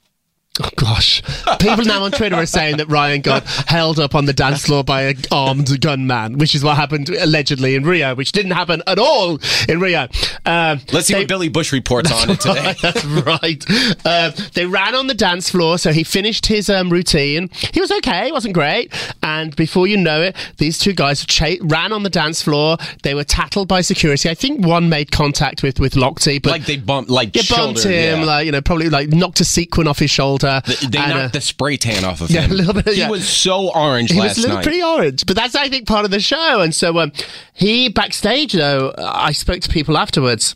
Oh 0.60 0.70
gosh. 0.76 1.22
People 1.60 1.86
now 1.86 2.04
on 2.04 2.12
Twitter 2.12 2.36
are 2.36 2.46
saying 2.46 2.76
that 2.78 2.90
Ryan 2.90 3.22
got 3.22 3.46
held 3.46 4.00
up 4.00 4.14
on 4.14 4.26
the 4.26 4.34
dance 4.34 4.66
floor 4.66 4.84
by 4.84 5.04
an 5.04 5.16
armed 5.32 5.80
gunman, 5.80 6.38
which 6.40 6.54
is 6.56 6.62
what 6.62 6.76
happened 6.76 7.08
allegedly 7.08 7.74
in 7.74 7.84
Rio, 7.86 8.16
which 8.16 8.34
didn't 8.34 8.52
happen 8.52 8.84
at 8.86 9.00
all 9.00 9.40
in 9.70 9.80
Rio. 9.80 10.10
Um, 10.46 10.82
Let's 10.92 11.08
see 11.08 11.14
they- 11.14 11.20
what 11.22 11.30
Billy 11.30 11.48
Bush 11.48 11.72
reports 11.72 12.12
on 12.12 12.32
it 12.32 12.42
today. 12.42 12.76
That's 12.82 13.06
right. 13.06 13.66
Uh, 14.04 14.32
they 14.54 14.66
ran 14.66 14.94
on 14.94 15.08
the 15.08 15.14
dance 15.14 15.50
floor, 15.50 15.78
so 15.78 15.94
he 15.94 16.04
finished 16.04 16.48
his 16.48 16.70
um, 16.70 16.90
routine. 16.90 17.50
He 17.74 17.80
was 17.80 17.90
okay, 17.90 18.28
it 18.28 18.34
wasn't 18.34 18.54
great. 18.54 18.94
And 19.24 19.56
before 19.56 19.88
you 19.88 19.96
know 19.96 20.22
it, 20.22 20.36
these 20.58 20.78
two 20.78 20.92
guys 20.92 21.26
cha- 21.26 21.56
ran 21.62 21.94
on 21.94 22.04
the 22.04 22.10
dance 22.10 22.42
floor. 22.42 22.76
They 23.04 23.14
were 23.16 23.24
tattled 23.24 23.70
by 23.70 23.80
security. 23.82 24.30
I 24.30 24.34
think 24.34 24.66
one 24.66 24.90
made 24.90 25.12
contact 25.12 25.64
with 25.64 25.80
with 25.80 25.94
Lochte, 25.94 26.42
but 26.44 26.52
like 26.52 26.66
they 26.66 26.76
bumped, 26.76 27.10
like 27.10 27.34
yeah, 27.38 27.42
shoulder, 27.42 27.64
bumped 27.68 27.84
him, 27.86 28.20
yeah. 28.20 28.26
like 28.26 28.46
you 28.46 28.52
know, 28.52 28.62
probably 28.62 28.90
like 28.90 29.10
knocked 29.14 29.40
a 29.40 29.46
sequin 29.46 29.88
off 29.88 30.00
his 30.00 30.12
shoulder. 30.12 30.42
They 30.60 30.98
and, 30.98 31.10
knocked 31.10 31.14
uh, 31.14 31.28
the 31.30 31.42
spray 31.42 31.78
tan 31.78 32.04
off 32.04 32.22
of 32.22 32.30
yeah, 32.30 32.42
him. 32.46 32.52
a 32.52 32.54
little 32.56 32.74
bit, 32.74 32.88
He 32.90 33.00
yeah. 33.00 33.10
was 33.10 33.28
so 33.28 33.72
orange 33.74 34.12
he 34.12 34.20
last 34.20 34.30
was 34.30 34.38
a 34.40 34.42
little 34.42 34.56
night. 34.58 34.64
pretty 34.64 34.84
orange, 34.84 35.26
but 35.26 35.36
that's 35.36 35.56
I 35.56 35.70
think 35.70 35.88
part 35.88 36.06
of 36.06 36.12
the 36.12 36.20
show. 36.20 36.62
And 36.62 36.76
so 36.76 37.00
um, 37.00 37.12
he 37.54 37.90
backstage 37.90 38.54
though, 38.54 38.94
I 38.98 39.32
spoke 39.32 39.62
to 39.62 39.70
people 39.70 39.98
afterwards. 39.98 40.56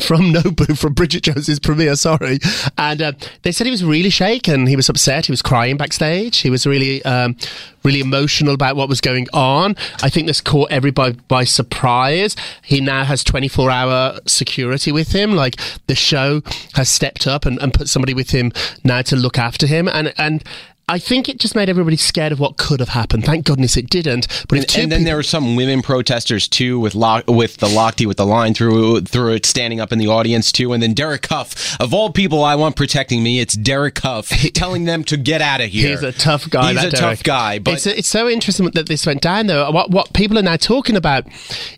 From 0.00 0.32
Nobu, 0.32 0.78
from 0.78 0.94
Bridget 0.94 1.24
Jones's 1.24 1.58
premiere, 1.58 1.96
sorry, 1.96 2.38
and 2.78 3.02
uh, 3.02 3.12
they 3.42 3.50
said 3.50 3.66
he 3.66 3.70
was 3.72 3.84
really 3.84 4.10
shaken. 4.10 4.68
He 4.68 4.76
was 4.76 4.88
upset. 4.88 5.26
He 5.26 5.32
was 5.32 5.42
crying 5.42 5.76
backstage. 5.76 6.38
He 6.38 6.50
was 6.50 6.66
really, 6.68 7.04
um, 7.04 7.36
really 7.82 8.00
emotional 8.00 8.54
about 8.54 8.76
what 8.76 8.88
was 8.88 9.00
going 9.00 9.26
on. 9.32 9.74
I 10.00 10.08
think 10.08 10.28
this 10.28 10.40
caught 10.40 10.70
everybody 10.70 11.18
by 11.26 11.42
surprise. 11.42 12.36
He 12.62 12.80
now 12.80 13.04
has 13.04 13.24
twenty 13.24 13.48
four 13.48 13.72
hour 13.72 14.20
security 14.24 14.92
with 14.92 15.10
him. 15.12 15.32
Like 15.32 15.60
the 15.88 15.96
show 15.96 16.42
has 16.74 16.88
stepped 16.88 17.26
up 17.26 17.44
and, 17.44 17.60
and 17.60 17.74
put 17.74 17.88
somebody 17.88 18.14
with 18.14 18.30
him 18.30 18.52
now 18.84 19.02
to 19.02 19.16
look 19.16 19.36
after 19.36 19.66
him, 19.66 19.88
and 19.88 20.14
and 20.16 20.44
I 20.90 20.98
think 20.98 21.28
it 21.28 21.38
just 21.38 21.54
made 21.54 21.68
everybody 21.68 21.96
scared 21.96 22.32
of 22.32 22.40
what 22.40 22.56
could 22.56 22.80
have 22.80 22.88
happened. 22.90 23.24
Thank 23.24 23.44
goodness 23.44 23.76
it 23.76 23.90
didn't. 23.90 24.26
But 24.48 24.68
two 24.68 24.80
and 24.82 24.90
then 24.92 25.00
people- 25.00 25.04
there 25.10 25.16
were 25.16 25.22
some 25.22 25.54
women 25.54 25.82
protesters 25.82 26.48
too, 26.48 26.80
with 26.80 26.94
Lo- 26.94 27.20
with 27.28 27.58
the 27.58 27.66
Lochte 27.66 28.06
with 28.06 28.16
the 28.16 28.24
line 28.26 28.54
through 28.54 29.02
through 29.02 29.34
it, 29.34 29.44
standing 29.46 29.80
up 29.80 29.92
in 29.92 29.98
the 29.98 30.06
audience 30.08 30.50
too. 30.50 30.72
And 30.72 30.82
then 30.82 30.94
Derek 30.94 31.26
Hough, 31.26 31.76
of 31.80 31.92
all 31.92 32.10
people, 32.10 32.42
I 32.42 32.54
want 32.54 32.74
protecting 32.76 33.22
me. 33.22 33.40
It's 33.40 33.54
Derek 33.54 33.98
Hough 33.98 34.28
telling 34.54 34.84
them 34.84 35.04
to 35.04 35.16
get 35.16 35.40
out 35.42 35.60
of 35.60 35.68
here. 35.70 35.90
He's 35.90 36.02
a 36.02 36.12
tough 36.12 36.48
guy. 36.48 36.72
He's 36.72 36.84
a 36.84 36.90
Derek. 36.90 37.18
tough 37.18 37.22
guy, 37.22 37.58
but 37.58 37.74
it's, 37.74 37.86
it's 37.86 38.08
so 38.08 38.28
interesting 38.28 38.70
that 38.70 38.88
this 38.88 39.04
went 39.06 39.20
down 39.20 39.46
though. 39.46 39.70
What 39.70 39.90
what 39.90 40.12
people 40.14 40.38
are 40.38 40.42
now 40.42 40.56
talking 40.56 40.96
about 40.96 41.26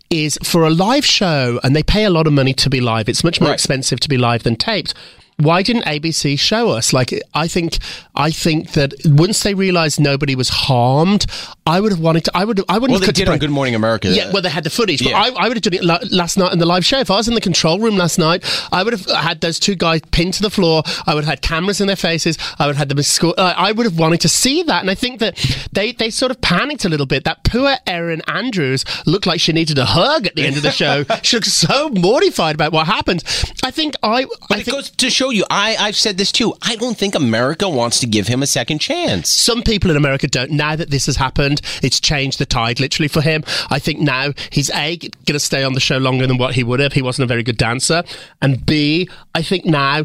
is 0.08 0.38
for 0.42 0.64
a 0.64 0.70
live 0.70 1.04
show, 1.04 1.60
and 1.62 1.74
they 1.74 1.82
pay 1.82 2.04
a 2.04 2.10
lot 2.10 2.26
of 2.26 2.32
money 2.32 2.52
to 2.54 2.70
be 2.70 2.80
live. 2.80 3.08
It's 3.08 3.24
much 3.24 3.40
more 3.40 3.50
Right. 3.50 3.54
expensive 3.54 3.98
to 4.00 4.08
be 4.08 4.18
live 4.18 4.42
than 4.44 4.56
taped. 4.56 4.94
Why 5.40 5.62
didn't 5.62 5.84
ABC 5.84 6.38
show 6.38 6.70
us? 6.70 6.92
Like, 6.92 7.12
I 7.34 7.48
think, 7.48 7.78
I 8.14 8.30
think 8.30 8.72
that 8.72 8.94
once 9.04 9.42
they 9.42 9.54
realised 9.54 10.00
nobody 10.00 10.34
was 10.34 10.48
harmed, 10.48 11.26
I 11.70 11.80
would 11.80 11.92
have 11.92 12.00
wanted 12.00 12.24
to. 12.26 12.32
I 12.34 12.44
would. 12.44 12.60
I 12.68 12.78
wouldn't. 12.78 12.90
well, 12.92 13.06
have 13.06 13.14
they 13.14 13.24
did 13.24 13.28
on 13.28 13.38
Good 13.38 13.50
Morning 13.50 13.74
America. 13.74 14.08
Yeah, 14.08 14.30
well, 14.32 14.42
they 14.42 14.50
had 14.50 14.64
the 14.64 14.70
footage, 14.70 15.00
but 15.02 15.10
Yeah. 15.10 15.20
I, 15.20 15.44
I 15.44 15.48
would 15.48 15.56
have 15.56 15.62
done 15.62 15.74
it 15.74 15.84
la- 15.84 15.98
last 16.10 16.36
night 16.36 16.52
in 16.52 16.58
the 16.58 16.66
live 16.66 16.84
show. 16.84 16.98
If 16.98 17.10
I 17.10 17.16
was 17.16 17.28
in 17.28 17.34
the 17.34 17.40
control 17.40 17.78
room 17.78 17.96
last 17.96 18.18
night, 18.18 18.44
I 18.72 18.82
would 18.82 18.92
have 18.92 19.06
had 19.06 19.40
those 19.40 19.58
two 19.58 19.74
guys 19.76 20.00
pinned 20.10 20.34
to 20.34 20.42
the 20.42 20.50
floor. 20.50 20.82
I 21.06 21.14
would 21.14 21.24
have 21.24 21.30
had 21.30 21.42
cameras 21.42 21.80
in 21.80 21.86
their 21.86 21.96
faces. 21.96 22.36
I 22.58 22.66
would 22.66 22.76
have 22.76 22.88
had 22.88 22.96
them. 22.96 22.98
Uh, 23.38 23.54
I 23.56 23.72
would 23.72 23.86
have 23.86 23.98
wanted 23.98 24.20
to 24.22 24.28
see 24.28 24.62
that, 24.64 24.80
and 24.80 24.90
I 24.90 24.94
think 24.94 25.20
that 25.20 25.36
they 25.72 25.92
they 25.92 26.10
sort 26.10 26.30
of 26.30 26.40
panicked 26.40 26.84
a 26.84 26.88
little 26.88 27.06
bit. 27.06 27.24
That 27.24 27.44
poor 27.44 27.76
Erin 27.86 28.22
Andrews 28.28 28.84
looked 29.06 29.26
like 29.26 29.40
she 29.40 29.52
needed 29.52 29.78
a 29.78 29.84
hug 29.84 30.26
at 30.26 30.34
the 30.34 30.46
end 30.46 30.56
of 30.56 30.62
the 30.62 30.70
show. 30.72 31.04
she 31.22 31.36
looked 31.36 31.46
so 31.46 31.88
mortified 31.90 32.54
about 32.54 32.72
what 32.72 32.86
happened. 32.86 33.22
I 33.62 33.70
think 33.70 33.94
I. 34.02 34.24
But 34.48 34.58
I 34.58 34.60
it 34.60 34.64
think 34.64 34.76
goes 34.76 34.90
to 34.90 35.10
show 35.10 35.30
you, 35.30 35.44
I, 35.50 35.76
I've 35.78 35.96
said 35.96 36.16
this 36.18 36.32
too. 36.32 36.54
I 36.62 36.76
don't 36.76 36.96
think 36.96 37.14
America 37.14 37.68
wants 37.68 38.00
to 38.00 38.06
give 38.06 38.26
him 38.28 38.42
a 38.42 38.46
second 38.46 38.80
chance. 38.80 39.28
some 39.28 39.62
people 39.62 39.90
in 39.90 39.96
America 39.96 40.26
don't. 40.26 40.50
Now 40.50 40.74
that 40.76 40.90
this 40.90 41.06
has 41.06 41.16
happened, 41.16 41.59
it's 41.82 42.00
changed 42.00 42.38
the 42.38 42.46
tide 42.46 42.80
literally 42.80 43.08
for 43.08 43.20
him. 43.20 43.42
I 43.70 43.78
think 43.78 44.00
now 44.00 44.32
he's 44.50 44.70
A, 44.70 44.96
going 44.96 45.12
to 45.28 45.40
stay 45.40 45.64
on 45.64 45.74
the 45.74 45.80
show 45.80 45.98
longer 45.98 46.26
than 46.26 46.38
what 46.38 46.54
he 46.54 46.64
would 46.64 46.80
have. 46.80 46.92
He 46.92 47.02
wasn't 47.02 47.24
a 47.24 47.28
very 47.28 47.42
good 47.42 47.58
dancer. 47.58 48.02
And 48.40 48.64
B, 48.64 49.08
I 49.34 49.42
think 49.42 49.64
now 49.64 50.04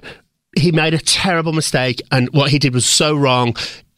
he 0.58 0.72
made 0.72 0.94
a 0.94 1.00
terrible 1.00 1.54
mistake 1.54 2.02
and 2.12 2.30
what 2.30 2.50
he 2.50 2.60
did 2.60 2.74
was 2.74 2.86
so 2.86 3.16
wrong. 3.16 3.56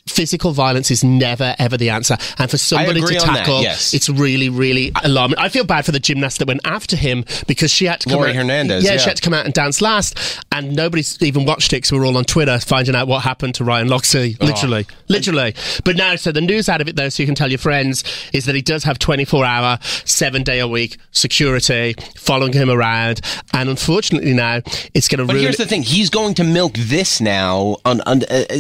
Physical 0.08 0.52
violence 0.52 0.92
is 0.92 1.04
never 1.04 1.56
ever 1.60 1.78
the 1.78 1.90
answer, 1.90 2.18
and 2.38 2.50
for 2.50 2.58
somebody 2.58 3.02
to 3.02 3.08
that, 3.08 3.22
tackle, 3.22 3.62
yes. 3.62 3.94
it's 3.94 4.10
really, 4.10 4.50
really 4.50 4.92
alarming. 5.04 5.38
I 5.38 5.50
feel 5.50 5.64
bad 5.64 5.86
for 5.86 5.92
the 5.92 6.00
gymnast 6.00 6.40
that 6.40 6.48
went 6.48 6.62
after 6.66 6.96
him 6.96 7.26
because 7.48 7.72
she 7.72 7.86
had 7.86 8.00
to 8.02 8.10
come 8.10 8.20
Laurie 8.20 8.32
out, 8.32 8.38
Hernandez, 8.38 8.84
Yeah, 8.84 8.94
yeah. 8.94 8.98
she 8.98 9.10
had 9.10 9.18
to 9.18 9.22
come 9.24 9.34
out 9.34 9.46
and 9.46 9.54
dance 9.54 9.82
last, 9.82 10.18
and 10.52 10.76
nobody's 10.76 11.22
even 11.22 11.46
watched 11.46 11.74
it 11.74 11.78
because 11.78 11.92
we 11.92 12.00
are 12.00 12.06
all 12.06 12.18
on 12.18 12.24
Twitter 12.24 12.60
finding 12.60 12.96
out 12.96 13.08
what 13.08 13.24
happened 13.24 13.56
to 13.56 13.64
Ryan 13.64 13.88
Lochte. 13.88 14.42
Literally, 14.42 14.86
literally. 15.08 15.54
But 15.84 15.96
now, 15.96 16.16
so 16.16 16.32
the 16.32 16.42
news 16.42 16.70
out 16.70 16.82
of 16.82 16.88
it, 16.88 16.96
though, 16.96 17.10
so 17.10 17.22
you 17.24 17.28
can 17.28 17.36
tell 17.36 17.50
your 17.50 17.60
friends, 17.60 18.04
is 18.34 18.46
that 18.46 18.56
he 18.56 18.62
does 18.62 18.84
have 18.84 19.00
24 19.00 19.46
hour, 19.46 19.80
seven 20.06 20.44
day 20.44 20.60
a 20.60 20.68
week 20.68 20.98
security 21.12 21.96
following 22.16 22.54
him 22.54 22.70
around. 22.70 23.22
And 23.54 23.70
unfortunately, 23.70 24.34
now 24.34 24.62
it's 24.94 25.08
going 25.08 25.20
to 25.20 25.26
But 25.26 25.34
ruin. 25.34 25.44
here's 25.44 25.58
the 25.58 25.66
thing: 25.66 25.84
he's 25.84 26.10
going 26.10 26.34
to 26.36 26.44
milk 26.44 26.74
this 26.76 27.20
now. 27.22 27.78
On, 27.86 28.02
on 28.02 28.24
uh, 28.24 28.46
uh, 28.50 28.56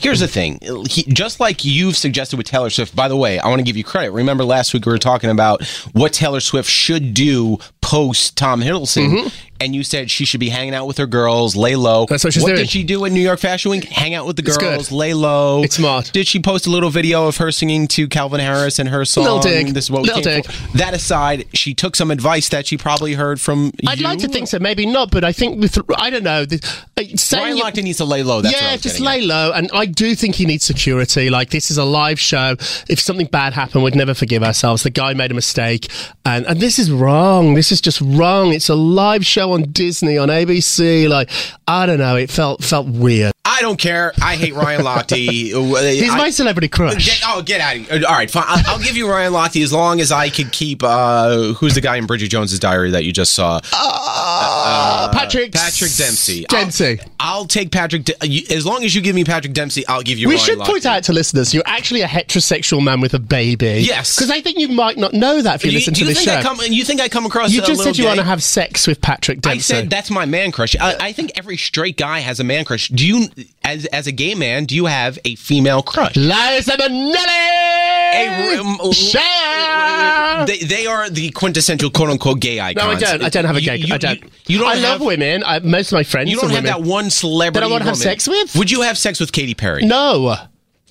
here's 0.00 0.20
the 0.20 0.28
thing: 0.28 0.58
he, 0.84 1.04
just 1.04 1.40
like 1.40 1.64
you've 1.64 1.96
suggested 1.96 2.36
with 2.36 2.46
Taylor 2.46 2.70
Swift. 2.70 2.94
By 2.94 3.08
the 3.08 3.16
way, 3.16 3.38
I 3.38 3.48
want 3.48 3.60
to 3.60 3.64
give 3.64 3.76
you 3.76 3.84
credit. 3.84 4.10
Remember 4.10 4.44
last 4.44 4.74
week 4.74 4.86
we 4.86 4.92
were 4.92 4.98
talking 4.98 5.30
about 5.30 5.64
what 5.92 6.12
Taylor 6.12 6.40
Swift 6.40 6.68
should 6.68 7.14
do 7.14 7.58
post 7.80 8.36
Tom 8.36 8.60
Hiddleston, 8.60 9.32
and 9.60 9.74
you 9.74 9.84
said 9.84 10.10
she 10.10 10.24
should 10.24 10.40
be 10.40 10.48
hanging 10.48 10.74
out 10.74 10.88
with 10.88 10.98
her 10.98 11.06
girls, 11.06 11.54
lay 11.54 11.76
low. 11.76 12.04
Mm-hmm. 12.04 12.12
That's 12.12 12.24
what 12.24 12.32
she's 12.32 12.42
what 12.42 12.48
doing. 12.48 12.58
did 12.62 12.70
she 12.70 12.82
do 12.82 13.04
at 13.04 13.12
New 13.12 13.20
York 13.20 13.38
Fashion 13.38 13.70
Week? 13.70 13.84
Hang 13.84 14.14
out 14.14 14.26
with 14.26 14.34
the 14.34 14.42
girls, 14.42 14.90
lay 14.90 15.14
low. 15.14 15.62
It's 15.62 15.76
smart. 15.76 16.10
Did 16.12 16.26
she 16.26 16.40
post 16.40 16.66
a 16.66 16.70
little 16.70 16.90
video 16.90 17.28
of 17.28 17.36
her 17.36 17.52
singing 17.52 17.86
to 17.88 18.08
Calvin 18.08 18.40
Harris 18.40 18.80
and 18.80 18.88
her 18.88 19.04
song? 19.04 19.24
Little 19.24 19.40
dig. 19.40 19.68
This 19.68 19.84
is 19.84 19.90
what 19.90 20.02
we 20.02 20.08
Little 20.08 20.22
dig. 20.22 20.46
for. 20.46 20.78
That 20.78 20.94
aside, 20.94 21.46
she 21.54 21.74
took 21.74 21.94
some 21.94 22.10
advice 22.10 22.48
that 22.48 22.66
she 22.66 22.76
probably 22.76 23.14
heard 23.14 23.40
from. 23.40 23.72
I'd 23.86 24.00
like 24.00 24.18
to 24.20 24.28
think 24.28 24.48
so, 24.48 24.58
maybe 24.58 24.84
not, 24.84 25.12
but 25.12 25.22
I 25.22 25.32
think 25.32 25.60
with 25.60 25.78
I 25.96 26.10
don't 26.10 26.24
know. 26.24 26.44
The, 26.44 26.56
uh, 26.96 27.36
Ryan 27.36 27.58
Lochte 27.58 27.82
needs 27.82 27.98
to 27.98 28.04
lay 28.04 28.22
low. 28.24 28.40
That's 28.42 28.60
yeah, 28.60 28.72
just 28.76 28.96
getting 28.96 29.06
at. 29.06 29.10
lay 29.10 29.20
low. 29.22 29.52
And 29.52 29.70
I 29.72 29.86
do 29.86 30.14
think 30.16 30.34
he 30.34 30.44
needs 30.44 30.65
security. 30.66 31.30
Like 31.30 31.50
this 31.50 31.70
is 31.70 31.78
a 31.78 31.84
live 31.84 32.18
show. 32.18 32.56
If 32.88 33.00
something 33.00 33.26
bad 33.26 33.52
happened, 33.52 33.84
we'd 33.84 33.94
never 33.94 34.14
forgive 34.14 34.42
ourselves. 34.42 34.82
The 34.82 34.90
guy 34.90 35.14
made 35.14 35.30
a 35.30 35.34
mistake, 35.34 35.88
and 36.24 36.44
and 36.46 36.60
this 36.60 36.78
is 36.78 36.90
wrong. 36.90 37.54
This 37.54 37.72
is 37.72 37.80
just 37.80 38.00
wrong. 38.00 38.52
It's 38.52 38.68
a 38.68 38.74
live 38.74 39.24
show 39.24 39.52
on 39.52 39.62
Disney 39.72 40.18
on 40.18 40.28
ABC. 40.28 41.08
Like 41.08 41.30
I 41.68 41.86
don't 41.86 41.98
know. 41.98 42.16
It 42.16 42.30
felt 42.30 42.62
felt 42.62 42.86
weird. 42.86 43.35
I 43.56 43.60
don't 43.62 43.78
care. 43.78 44.12
I 44.22 44.36
hate 44.36 44.54
Ryan 44.54 44.82
Lochte. 44.82 45.16
He's 45.16 46.10
I- 46.10 46.18
my 46.18 46.30
celebrity 46.30 46.68
crush. 46.68 47.06
Get, 47.06 47.22
oh, 47.26 47.42
get 47.42 47.60
out 47.60 47.76
of 47.76 47.88
here. 47.88 48.02
All 48.06 48.14
right, 48.14 48.30
fine. 48.30 48.44
I'll, 48.46 48.74
I'll 48.74 48.78
give 48.78 48.96
you 48.96 49.08
Ryan 49.08 49.32
Lochte 49.32 49.62
as 49.62 49.72
long 49.72 50.00
as 50.00 50.12
I 50.12 50.28
could 50.28 50.52
keep. 50.52 50.82
Uh, 50.82 51.54
who's 51.54 51.74
the 51.74 51.80
guy 51.80 51.96
in 51.96 52.06
Bridget 52.06 52.28
Jones's 52.28 52.58
Diary 52.58 52.90
that 52.90 53.04
you 53.04 53.12
just 53.12 53.32
saw? 53.32 53.60
Uh, 53.72 55.10
Patrick 55.12 55.52
Patrick 55.52 55.92
Dempsey. 55.92 56.44
Dempsey. 56.44 57.00
I'll, 57.18 57.40
I'll 57.40 57.44
take 57.46 57.70
Patrick. 57.70 58.04
De- 58.04 58.54
as 58.54 58.66
long 58.66 58.84
as 58.84 58.94
you 58.94 59.00
give 59.00 59.14
me 59.14 59.24
Patrick 59.24 59.52
Dempsey, 59.52 59.86
I'll 59.86 60.02
give 60.02 60.18
you. 60.18 60.26
Ryan. 60.28 60.34
We 60.34 60.36
Ryan 60.36 60.46
should 60.46 60.58
Lochte. 60.58 60.66
point 60.66 60.86
out 60.86 61.02
to 61.04 61.12
listeners 61.12 61.54
you're 61.54 61.62
actually 61.66 62.02
a 62.02 62.06
heterosexual 62.06 62.82
man 62.82 63.00
with 63.00 63.14
a 63.14 63.18
baby. 63.18 63.82
Yes. 63.86 64.16
Because 64.16 64.30
I 64.30 64.40
think 64.40 64.58
you 64.58 64.68
might 64.68 64.98
not 64.98 65.12
know 65.14 65.40
that 65.42 65.56
if 65.56 65.64
you, 65.64 65.70
you, 65.70 65.78
listen 65.78 65.94
to 65.94 66.00
you 66.00 66.06
this 66.06 66.18
think 66.18 66.30
show. 66.30 66.38
I 66.38 66.42
come? 66.42 66.58
You 66.62 66.84
think 66.84 67.00
I 67.00 67.08
come 67.08 67.26
across? 67.26 67.52
you 67.52 67.62
just 67.62 67.82
said 67.82 67.96
you 67.96 68.04
gay? 68.04 68.08
want 68.08 68.20
to 68.20 68.24
have 68.24 68.42
sex 68.42 68.86
with 68.86 69.00
Patrick 69.00 69.40
Dempsey. 69.40 69.74
I 69.74 69.80
said 69.80 69.90
that's 69.90 70.10
my 70.10 70.26
man 70.26 70.52
crush. 70.52 70.76
I, 70.76 70.96
I 71.00 71.12
think 71.12 71.32
every 71.36 71.56
straight 71.56 71.96
guy 71.96 72.18
has 72.20 72.40
a 72.40 72.44
man 72.44 72.64
crush. 72.64 72.88
Do 72.88 73.06
you, 73.06 73.28
as 73.64 73.86
as 73.86 74.06
a 74.06 74.12
gay 74.12 74.34
man, 74.34 74.64
do 74.64 74.74
you 74.74 74.86
have 74.86 75.18
a 75.24 75.34
female 75.36 75.82
crush? 75.82 76.16
Liza 76.16 76.72
Minnelli! 76.72 78.58
um, 78.58 78.92
Cher! 78.92 80.46
They, 80.46 80.58
they 80.58 80.86
are 80.86 81.08
the 81.10 81.30
quintessential 81.30 81.90
quote 81.90 82.10
unquote 82.10 82.40
gay 82.40 82.60
icons. 82.60 82.84
No, 82.84 82.90
I 82.90 82.98
don't. 82.98 83.24
I 83.24 83.28
don't 83.28 83.44
have 83.44 83.56
a 83.56 83.60
gay. 83.60 83.76
You, 83.76 83.94
I 83.94 83.98
don't. 83.98 84.20
You, 84.22 84.28
you 84.46 84.58
don't 84.58 84.68
I 84.68 84.76
have, 84.76 85.00
love 85.00 85.06
women. 85.06 85.42
I, 85.44 85.58
most 85.60 85.88
of 85.92 85.96
my 85.96 86.02
friends 86.04 86.30
You 86.30 86.36
don't 86.36 86.50
have 86.50 86.64
women. 86.64 86.82
that 86.82 86.88
one 86.88 87.10
celebrity. 87.10 87.60
That 87.60 87.66
I 87.66 87.70
wanna 87.72 87.84
have 87.84 87.94
woman. 87.94 88.02
sex 88.02 88.28
with? 88.28 88.54
Would 88.56 88.70
you 88.70 88.82
have 88.82 88.96
sex 88.98 89.18
with 89.20 89.32
Katy 89.32 89.54
Perry? 89.54 89.84
No. 89.84 90.36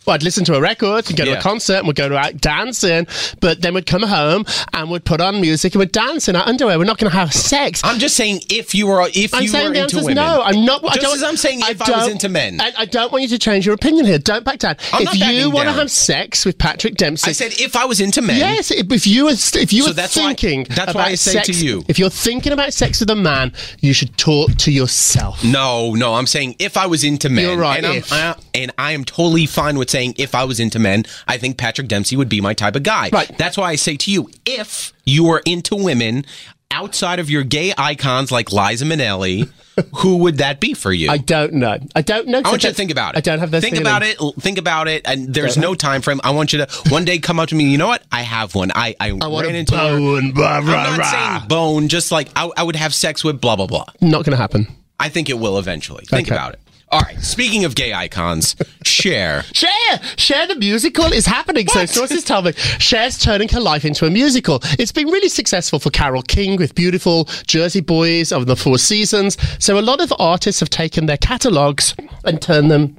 I'd 0.07 0.23
listen 0.23 0.45
to 0.45 0.55
a 0.55 0.61
record 0.61 1.07
and 1.07 1.17
go 1.17 1.25
to 1.25 1.31
Yeah. 1.31 1.37
a 1.37 1.41
concert 1.41 1.77
and 1.79 1.87
we'd 1.87 1.95
go 1.95 2.07
to 2.09 2.17
out 2.17 2.39
dancing, 2.41 3.07
but 3.39 3.61
then 3.61 3.73
we'd 3.73 3.85
come 3.85 4.03
home 4.03 4.45
and 4.73 4.89
we'd 4.91 5.03
put 5.05 5.21
on 5.21 5.41
music 5.41 5.73
and 5.73 5.79
we'd 5.79 5.91
dance 5.91 6.27
in 6.27 6.35
our 6.35 6.47
underwear. 6.47 6.77
We're 6.77 6.85
not 6.85 6.97
going 6.97 7.11
to 7.11 7.17
have 7.17 7.33
sex. 7.33 7.81
I'm 7.83 7.99
just 7.99 8.15
saying 8.15 8.41
if 8.49 8.75
you 8.75 8.87
were 8.87 9.07
if 9.13 9.33
I'm 9.33 9.43
you 9.43 9.47
saying 9.49 9.67
were 9.69 9.73
the 9.73 9.81
into 9.83 9.97
women. 9.97 10.15
no. 10.15 10.41
I'm 10.43 10.65
not. 10.65 10.83
I 10.83 10.89
Just 10.95 11.01
don't, 11.01 11.15
as 11.15 11.23
I'm 11.23 11.37
saying 11.37 11.61
if 11.63 11.81
I, 11.81 11.91
was 11.97 12.07
into 12.07 12.29
men. 12.29 12.61
I, 12.61 12.71
I 12.79 12.85
don't 12.85 13.11
want 13.11 13.23
you 13.23 13.29
to 13.29 13.39
change 13.39 13.65
your 13.65 13.75
opinion 13.75 14.05
here. 14.05 14.19
Don't 14.19 14.43
back 14.45 14.59
down. 14.59 14.75
I'm 14.93 15.03
if 15.07 15.15
you 15.15 15.49
want 15.49 15.67
to 15.67 15.73
have 15.73 15.89
sex 15.91 16.45
with 16.45 16.57
Patrick 16.57 16.95
Dempsey, 16.95 17.29
I 17.29 17.33
said 17.33 17.53
if 17.59 17.75
I 17.75 17.85
was 17.85 17.99
into 18.01 18.21
men. 18.21 18.37
Yes, 18.37 18.71
if 18.71 18.91
if 18.91 19.07
you 19.07 19.25
were 19.25 19.31
if 19.31 19.73
you 19.73 19.81
So 19.83 19.89
were 19.89 19.93
that's 19.93 20.15
why- 20.15 20.33
thinking 20.33 20.65
that's 20.69 20.93
why 20.93 21.05
I 21.05 21.15
say 21.15 21.33
sex, 21.33 21.47
to 21.47 21.53
you. 21.65 21.83
if 21.87 21.97
you're 21.99 22.09
thinking 22.09 22.51
about 22.53 22.73
sex 22.73 22.99
with 22.99 23.09
a 23.09 23.15
man, 23.15 23.53
you 23.81 23.93
should 23.93 24.15
talk 24.17 24.51
to 24.57 24.71
yourself. 24.71 25.43
No, 25.43 25.93
no, 25.95 26.13
I'm 26.15 26.27
saying 26.27 26.55
if 26.59 26.77
I 26.77 26.85
was 26.87 27.03
into 27.03 27.29
men. 27.29 27.45
You're 27.45 27.57
right, 27.57 27.83
And, 27.83 27.85
I'm. 27.87 28.03
I, 28.11 28.35
and 28.53 28.71
I 28.77 28.91
am 28.91 29.03
totally 29.05 29.45
fine 29.45 29.77
with 29.77 29.87
saying 29.95 30.13
if 30.17 30.35
I 30.35 30.43
was 30.43 30.59
into 30.59 30.77
men, 30.79 31.05
I 31.25 31.37
think 31.37 31.57
Patrick 31.57 31.87
Dempsey 31.87 32.17
would 32.17 32.27
be 32.29 32.41
my 32.41 32.53
type 32.53 32.75
of 32.75 32.83
guy. 32.83 33.09
Right. 33.13 33.31
That's 33.37 33.55
why 33.57 33.69
I 33.69 33.75
say 33.77 33.95
to 33.95 34.11
you, 34.11 34.29
if 34.45 34.91
you 35.05 35.23
were 35.23 35.41
into 35.45 35.75
women 35.75 36.25
outside 36.71 37.19
of 37.19 37.29
your 37.29 37.43
gay 37.43 37.73
icons 37.77 38.29
like 38.31 38.51
Liza 38.51 38.83
Minnelli, 38.83 39.49
who 39.97 40.17
would 40.17 40.39
that 40.39 40.59
be 40.59 40.73
for 40.73 40.91
you? 40.91 41.09
I 41.09 41.17
don't 41.17 41.53
know. 41.53 41.77
I 41.95 42.01
don't 42.01 42.27
know. 42.27 42.41
I 42.43 42.49
want 42.49 42.63
you 42.63 42.69
to 42.69 42.75
think 42.75 42.91
about 42.91 43.15
it. 43.15 43.19
I 43.19 43.21
don't 43.21 43.39
have 43.39 43.51
those. 43.51 43.61
Think 43.61 43.75
feelings. 43.77 43.87
about 43.87 44.03
it. 44.03 44.41
Think 44.41 44.57
about 44.57 44.87
it. 44.89 45.03
And 45.05 45.33
there's 45.33 45.55
Don't 45.55 45.61
no 45.61 45.75
time 45.75 46.01
frame. 46.01 46.19
I 46.25 46.31
want 46.31 46.51
you 46.51 46.59
to 46.65 46.67
one 46.89 47.05
day 47.05 47.19
come 47.19 47.39
up 47.39 47.47
to 47.49 47.55
me. 47.55 47.65
You 47.69 47.77
know 47.77 47.87
what? 47.87 48.03
I 48.11 48.21
have 48.23 48.53
one. 48.55 48.71
I 48.75 48.95
I, 48.99 49.09
I 49.21 49.27
want 49.27 49.47
ran 49.47 49.55
into 49.55 49.77
her. 49.77 49.97
bone. 49.97 50.31
Blah, 50.31 50.57
I'm 50.57 50.65
not 50.65 50.97
rah. 50.99 51.11
saying 51.11 51.47
bone. 51.47 51.87
Just 51.87 52.11
like 52.11 52.27
I, 52.35 52.49
I 52.57 52.63
would 52.63 52.75
have 52.75 52.93
sex 52.93 53.23
with 53.23 53.39
blah 53.39 53.55
blah 53.55 53.67
blah. 53.67 53.85
Not 54.01 54.25
going 54.25 54.31
to 54.31 54.37
happen. 54.37 54.67
I 54.99 55.09
think 55.09 55.29
it 55.29 55.37
will 55.39 55.57
eventually. 55.59 56.03
Think 56.05 56.27
Okay. 56.27 56.35
about 56.35 56.53
it. 56.53 56.59
All 56.89 57.01
right. 57.01 57.19
Speaking 57.19 57.65
of 57.65 57.75
gay 57.75 57.93
icons, 57.93 58.55
Cher. 58.83 59.41
Cher, 59.53 59.99
Cher 60.17 60.47
the 60.47 60.55
musical 60.55 61.11
is 61.11 61.25
happening. 61.25 61.67
So 61.67 61.85
sources 61.85 62.23
tell 62.23 62.41
me 62.41 62.53
Cher's 62.53 63.17
turning 63.17 63.49
her 63.49 63.59
life 63.59 63.85
into 63.85 64.05
a 64.05 64.09
musical. 64.09 64.59
It's 64.79 64.91
been 64.91 65.07
really 65.07 65.29
successful 65.29 65.79
for 65.79 65.89
Carole 65.89 66.21
King 66.21 66.57
with 66.57 66.75
beautiful 66.75 67.25
Jersey 67.47 67.81
Boys 67.81 68.31
of 68.31 68.45
the 68.45 68.55
Four 68.55 68.77
Seasons. 68.77 69.37
So 69.63 69.79
a 69.79 69.81
lot 69.81 69.99
of 69.99 70.13
artists 70.19 70.59
have 70.59 70.69
taken 70.69 71.07
their 71.07 71.17
catalogues 71.17 71.95
and 72.23 72.41
turned 72.41 72.69
them 72.69 72.97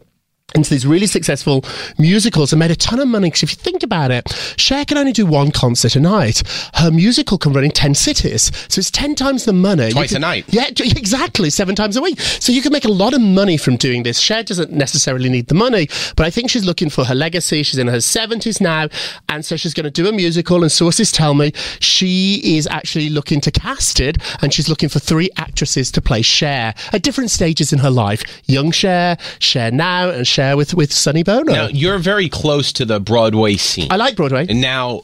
into 0.57 0.71
these 0.71 0.87
really 0.87 1.07
successful 1.07 1.65
musicals 1.99 2.53
and 2.53 2.59
made 2.59 2.71
a 2.71 2.77
ton 2.77 2.99
of 2.99 3.09
money. 3.09 3.29
Because 3.29 3.45
if 3.45 3.51
you 3.53 3.57
think 3.57 3.83
about 3.83 4.11
it, 4.11 4.29
Cher 4.57 4.85
can 4.85 4.99
only 4.99 5.13
do 5.13 5.27
one 5.27 5.51
concert 5.53 5.95
a 5.97 6.01
night. 6.01 6.43
Her 6.75 6.91
musical 6.91 7.39
can 7.39 7.53
run 7.53 7.65
in 7.65 7.71
10 7.71 7.95
cities. 7.95 8.51
So 8.69 8.79
it's 8.81 8.91
10 8.91 9.15
times 9.15 9.45
the 9.45 9.53
money. 9.53 9.91
Twice 9.93 10.09
can- 10.09 10.17
a 10.19 10.21
night. 10.21 10.45
Yeah, 10.49 10.67
exactly. 10.79 11.51
Seven 11.51 11.75
times 11.75 11.97
a 11.97 12.03
week. 12.03 12.21
So 12.21 12.53
you 12.53 12.63
can 12.63 12.73
make 12.73 12.85
a 12.85 12.91
lot 12.91 13.15
of 13.15 13.21
money 13.21 13.57
from 13.57 13.77
doing 13.77 14.03
this. 14.03 14.19
Cher 14.19 14.43
doesn't 14.43 14.73
necessarily 14.73 15.29
need 15.29 15.49
the 15.49 15.55
money, 15.55 15.89
but 16.17 16.27
I 16.27 16.31
think 16.31 16.51
she's 16.51 16.65
looking 16.65 16.91
for 16.91 17.05
her 17.05 17.15
legacy. 17.15 17.63
She's 17.63 17.79
in 17.79 17.89
her 17.89 17.99
70s 17.99 18.61
now. 18.61 18.89
And 19.29 19.45
so 19.45 19.57
she's 19.57 19.75
going 19.75 19.85
to 19.85 19.91
do 19.91 20.09
a 20.09 20.13
musical. 20.13 20.63
And 20.63 20.73
sources 20.73 21.13
tell 21.13 21.35
me 21.35 21.53
she 21.81 22.57
is 22.57 22.67
actually 22.69 23.11
looking 23.11 23.41
to 23.43 23.51
cast 23.51 24.01
it. 24.01 24.17
And 24.43 24.53
she's 24.55 24.69
looking 24.69 24.89
for 24.89 24.99
three 24.99 25.31
actresses 25.37 25.91
to 25.93 26.01
play 26.01 26.23
Cher 26.23 26.75
at 26.93 27.03
different 27.03 27.31
stages 27.31 27.73
in 27.73 27.81
her 27.81 27.91
life. 27.91 28.23
Young 28.47 28.71
Cher, 28.71 29.17
Cher 29.39 29.71
now, 29.71 30.09
and 30.11 30.27
Cher 30.27 30.46
with, 30.55 30.75
with 30.75 30.93
Sonny 30.93 31.23
Bono. 31.23 31.53
Now 31.53 31.69
you're 31.69 31.99
very 31.99 32.29
close 32.29 32.73
to 32.73 32.85
the 32.85 33.01
Broadway 33.01 33.57
scene. 33.57 33.91
I 33.91 33.97
like 33.97 34.17
Broadway. 34.17 34.47
And 34.49 34.61
Now, 34.61 35.03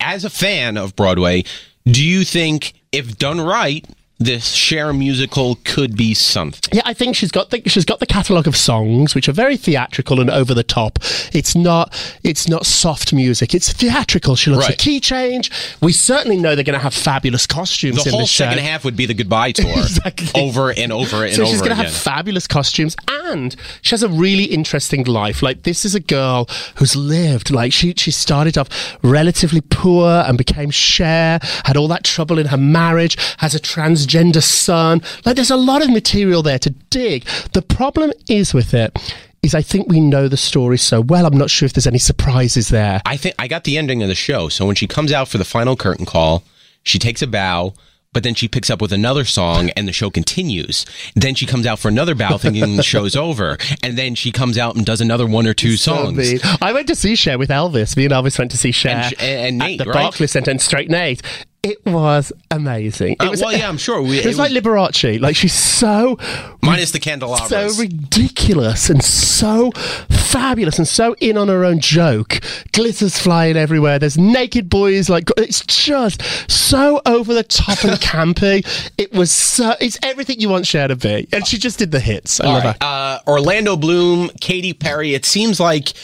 as 0.00 0.24
a 0.24 0.30
fan 0.30 0.76
of 0.76 0.96
Broadway, 0.96 1.44
do 1.84 2.04
you 2.04 2.24
think 2.24 2.74
if 2.92 3.18
done 3.18 3.40
right, 3.40 3.86
this 4.18 4.52
Cher 4.52 4.92
musical 4.94 5.58
could 5.64 5.94
be 5.96 6.14
something? 6.14 6.70
Yeah, 6.72 6.82
I 6.86 6.94
think 6.94 7.16
she's 7.16 7.30
got 7.30 7.50
the 7.50 7.62
she's 7.66 7.84
got 7.84 8.00
the 8.00 8.06
catalogue 8.06 8.46
of 8.46 8.56
songs 8.56 9.14
which 9.14 9.28
are 9.28 9.32
very 9.32 9.56
theatrical 9.58 10.20
and 10.20 10.30
over 10.30 10.54
the 10.54 10.62
top. 10.62 10.98
It's 11.34 11.54
not 11.54 11.92
it's 12.22 12.48
not 12.48 12.64
soft 12.64 13.12
music. 13.12 13.54
It's 13.54 13.72
theatrical. 13.72 14.34
She 14.36 14.50
loves 14.50 14.66
Right. 14.66 14.74
a 14.74 14.76
key 14.76 15.00
change. 15.00 15.50
We 15.82 15.92
certainly 15.92 16.38
know 16.38 16.54
they're 16.54 16.64
going 16.64 16.78
to 16.78 16.82
have 16.82 16.94
fabulous 16.94 17.46
costumes 17.46 18.04
The 18.04 18.08
in 18.08 18.12
whole 18.12 18.20
the 18.22 18.26
show. 18.26 18.44
second 18.46 18.60
half 18.64 18.84
would 18.86 18.96
be 18.96 19.04
the 19.06 19.12
goodbye 19.14 19.52
tour 19.52 19.70
Exactly. 19.76 20.28
over 20.40 20.70
and 20.72 20.92
over 20.92 21.24
and 21.24 21.34
so 21.34 21.42
over 21.42 21.50
she's 21.50 21.60
going 21.60 21.70
to 21.76 21.82
have 21.82 21.92
fabulous 21.92 22.46
costumes 22.46 22.96
and 23.26 23.54
she 23.82 23.90
has 23.90 24.02
a 24.02 24.08
really 24.08 24.44
interesting 24.44 25.04
life 25.04 25.42
like 25.42 25.64
this 25.64 25.84
is 25.84 25.94
a 25.94 26.00
girl 26.00 26.48
who's 26.76 26.96
lived 26.96 27.50
like 27.50 27.72
she 27.72 27.92
she 27.96 28.10
started 28.10 28.56
off 28.56 28.68
relatively 29.02 29.60
poor 29.60 30.24
and 30.26 30.38
became 30.38 30.70
Cher 30.70 31.38
had 31.64 31.76
all 31.76 31.88
that 31.88 32.04
trouble 32.04 32.38
in 32.38 32.46
her 32.46 32.56
marriage 32.56 33.16
has 33.38 33.54
a 33.54 33.60
transgender 34.06 34.42
son 34.42 35.00
like 35.24 35.36
there's 35.36 35.50
a 35.50 35.56
lot 35.56 35.82
of 35.82 35.90
material 35.90 36.42
there 36.42 36.58
to 36.58 36.70
dig 36.90 37.24
the 37.52 37.62
problem 37.62 38.12
is 38.28 38.54
with 38.54 38.74
it 38.74 38.96
is 39.42 39.54
I 39.54 39.62
think 39.62 39.88
we 39.88 40.00
know 40.00 40.28
the 40.28 40.36
story 40.36 40.78
so 40.78 41.00
well 41.00 41.26
I'm 41.26 41.36
not 41.36 41.50
sure 41.50 41.66
if 41.66 41.72
there's 41.72 41.86
any 41.86 41.98
surprises 41.98 42.68
there 42.68 43.00
I 43.06 43.16
think 43.16 43.34
I 43.38 43.48
got 43.48 43.64
the 43.64 43.78
ending 43.78 44.02
of 44.02 44.08
the 44.08 44.14
show. 44.14 44.48
So 44.48 44.66
when 44.66 44.74
she 44.76 44.86
comes 44.86 45.12
out 45.12 45.28
for 45.28 45.38
the 45.38 45.44
final 45.44 45.76
curtain 45.76 46.06
call, 46.06 46.42
she 46.82 46.98
takes 46.98 47.22
a 47.22 47.26
bow, 47.26 47.74
but 48.12 48.22
then 48.22 48.34
she 48.34 48.48
picks 48.48 48.70
up 48.70 48.80
with 48.80 48.92
another 48.92 49.24
song 49.24 49.70
and 49.76 49.86
the 49.86 49.92
show 49.92 50.10
continues. 50.10 50.84
Then 51.14 51.34
she 51.34 51.46
comes 51.46 51.66
out 51.66 51.78
for 51.78 51.88
another 51.88 52.14
bow 52.14 52.38
thinking 52.38 52.76
the 52.76 52.82
show's 52.82 53.14
over. 53.28 53.58
And 53.82 53.96
then 53.98 54.14
she 54.14 54.32
comes 54.32 54.56
out 54.58 54.74
and 54.76 54.84
does 54.86 55.00
another 55.00 55.26
one 55.26 55.46
or 55.46 55.54
two 55.54 55.76
So 55.76 55.94
songs. 55.94 56.16
mean. 56.16 56.40
I 56.62 56.72
went 56.72 56.88
to 56.88 56.94
see 56.96 57.14
Cher 57.14 57.38
with 57.38 57.50
Elvis. 57.50 57.96
Me 57.96 58.04
and 58.06 58.12
Elvis 58.14 58.38
went 58.38 58.50
to 58.52 58.56
see 58.56 58.72
Cher 58.72 59.10
And 59.18 59.20
and 59.20 59.58
Nate, 59.58 59.80
at 59.80 59.84
the 59.86 59.90
right? 59.92 60.02
Barclays 60.04 60.30
Centre 60.32 60.50
and 60.50 60.60
Straight 60.60 60.90
Nate. 60.90 61.22
It 61.66 61.84
was 61.84 62.32
amazing. 62.50 63.12
It 63.14 63.20
Uh, 63.22 63.30
was, 63.30 63.42
well, 63.42 63.52
yeah, 63.52 63.68
I'm 63.68 63.76
sure. 63.78 64.00
We, 64.00 64.20
It 64.20 64.26
was 64.26 64.38
like 64.38 64.52
Liberace. 64.52 65.20
Like 65.20 65.34
she's 65.34 65.52
so 65.52 66.16
minus 66.62 66.92
the 66.92 67.00
candelabras. 67.00 67.48
so 67.48 67.80
ridiculous 67.82 68.88
and 68.88 69.02
so 69.02 69.72
fabulous 70.08 70.78
and 70.78 70.86
so 70.86 71.14
in 71.20 71.36
on 71.36 71.48
her 71.48 71.64
own 71.64 71.80
joke. 71.80 72.40
Glitters 72.72 73.18
flying 73.18 73.56
everywhere. 73.56 73.98
There's 73.98 74.16
naked 74.18 74.68
boys. 74.70 75.08
Like 75.08 75.28
it's 75.36 75.62
just 75.66 76.22
so 76.50 77.00
over 77.04 77.34
the 77.34 77.42
top 77.42 77.82
and 77.84 77.92
campy. 78.00 78.64
It 78.96 79.12
was 79.12 79.30
so. 79.30 79.74
It's 79.80 79.98
everything 80.02 80.40
you 80.40 80.48
want 80.48 80.66
Cher 80.66 80.86
to 80.88 80.96
be, 80.96 81.26
and 81.32 81.46
she 81.46 81.58
just 81.58 81.78
did 81.78 81.90
the 81.90 82.00
hits. 82.00 82.40
I 82.40 82.44
All 82.46 82.52
love 82.54 82.64
right. 82.64 82.76
her. 82.82 82.88
Uh, 82.88 83.18
Orlando 83.26 83.76
Bloom, 83.76 84.30
Katy 84.40 84.72
Perry. 84.72 85.14
It 85.14 85.24
seems 85.24 85.58
like 85.58 85.94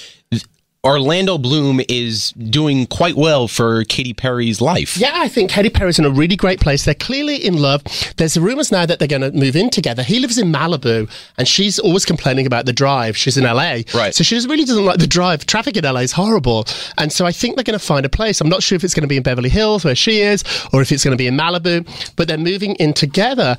Orlando 0.84 1.38
Bloom 1.38 1.80
is 1.88 2.32
doing 2.32 2.88
quite 2.88 3.14
well 3.14 3.46
for 3.46 3.84
Katy 3.84 4.14
Perry's 4.14 4.60
life. 4.60 4.96
Yeah, 4.96 5.12
I 5.14 5.28
think 5.28 5.48
Katy 5.48 5.70
Perry's 5.70 6.00
in 6.00 6.04
a 6.04 6.10
really 6.10 6.34
great 6.34 6.58
place. 6.58 6.84
They're 6.84 6.94
clearly 6.96 7.36
in 7.36 7.62
love. 7.62 7.84
There's 8.16 8.36
rumours 8.36 8.72
now 8.72 8.84
that 8.86 8.98
they're 8.98 9.06
going 9.06 9.22
to 9.22 9.30
move 9.30 9.54
in 9.54 9.70
together. 9.70 10.02
He 10.02 10.18
lives 10.18 10.38
in 10.38 10.52
Malibu, 10.52 11.08
and 11.38 11.46
she's 11.46 11.78
always 11.78 12.04
complaining 12.04 12.46
about 12.48 12.66
the 12.66 12.72
drive. 12.72 13.16
She's 13.16 13.36
in 13.36 13.44
LA, 13.44 13.82
Right. 13.94 14.12
So 14.12 14.24
she 14.24 14.34
just 14.34 14.48
really 14.48 14.64
doesn't 14.64 14.84
like 14.84 14.98
the 14.98 15.06
drive. 15.06 15.46
Traffic 15.46 15.76
in 15.76 15.84
LA 15.84 16.00
is 16.00 16.10
horrible, 16.10 16.66
and 16.98 17.12
so 17.12 17.26
I 17.26 17.30
think 17.30 17.54
they're 17.54 17.62
going 17.62 17.78
to 17.78 17.84
find 17.84 18.04
a 18.04 18.08
place. 18.08 18.40
I'm 18.40 18.48
not 18.48 18.64
sure 18.64 18.74
if 18.74 18.82
it's 18.82 18.92
going 18.92 19.02
to 19.02 19.08
be 19.08 19.16
in 19.16 19.22
Beverly 19.22 19.50
Hills 19.50 19.84
where 19.84 19.94
she 19.94 20.20
is, 20.20 20.42
or 20.72 20.82
if 20.82 20.90
it's 20.90 21.04
going 21.04 21.16
to 21.16 21.16
be 21.16 21.28
in 21.28 21.36
Malibu, 21.36 21.86
but 22.16 22.26
they're 22.26 22.38
moving 22.38 22.74
in 22.76 22.92
together. 22.92 23.56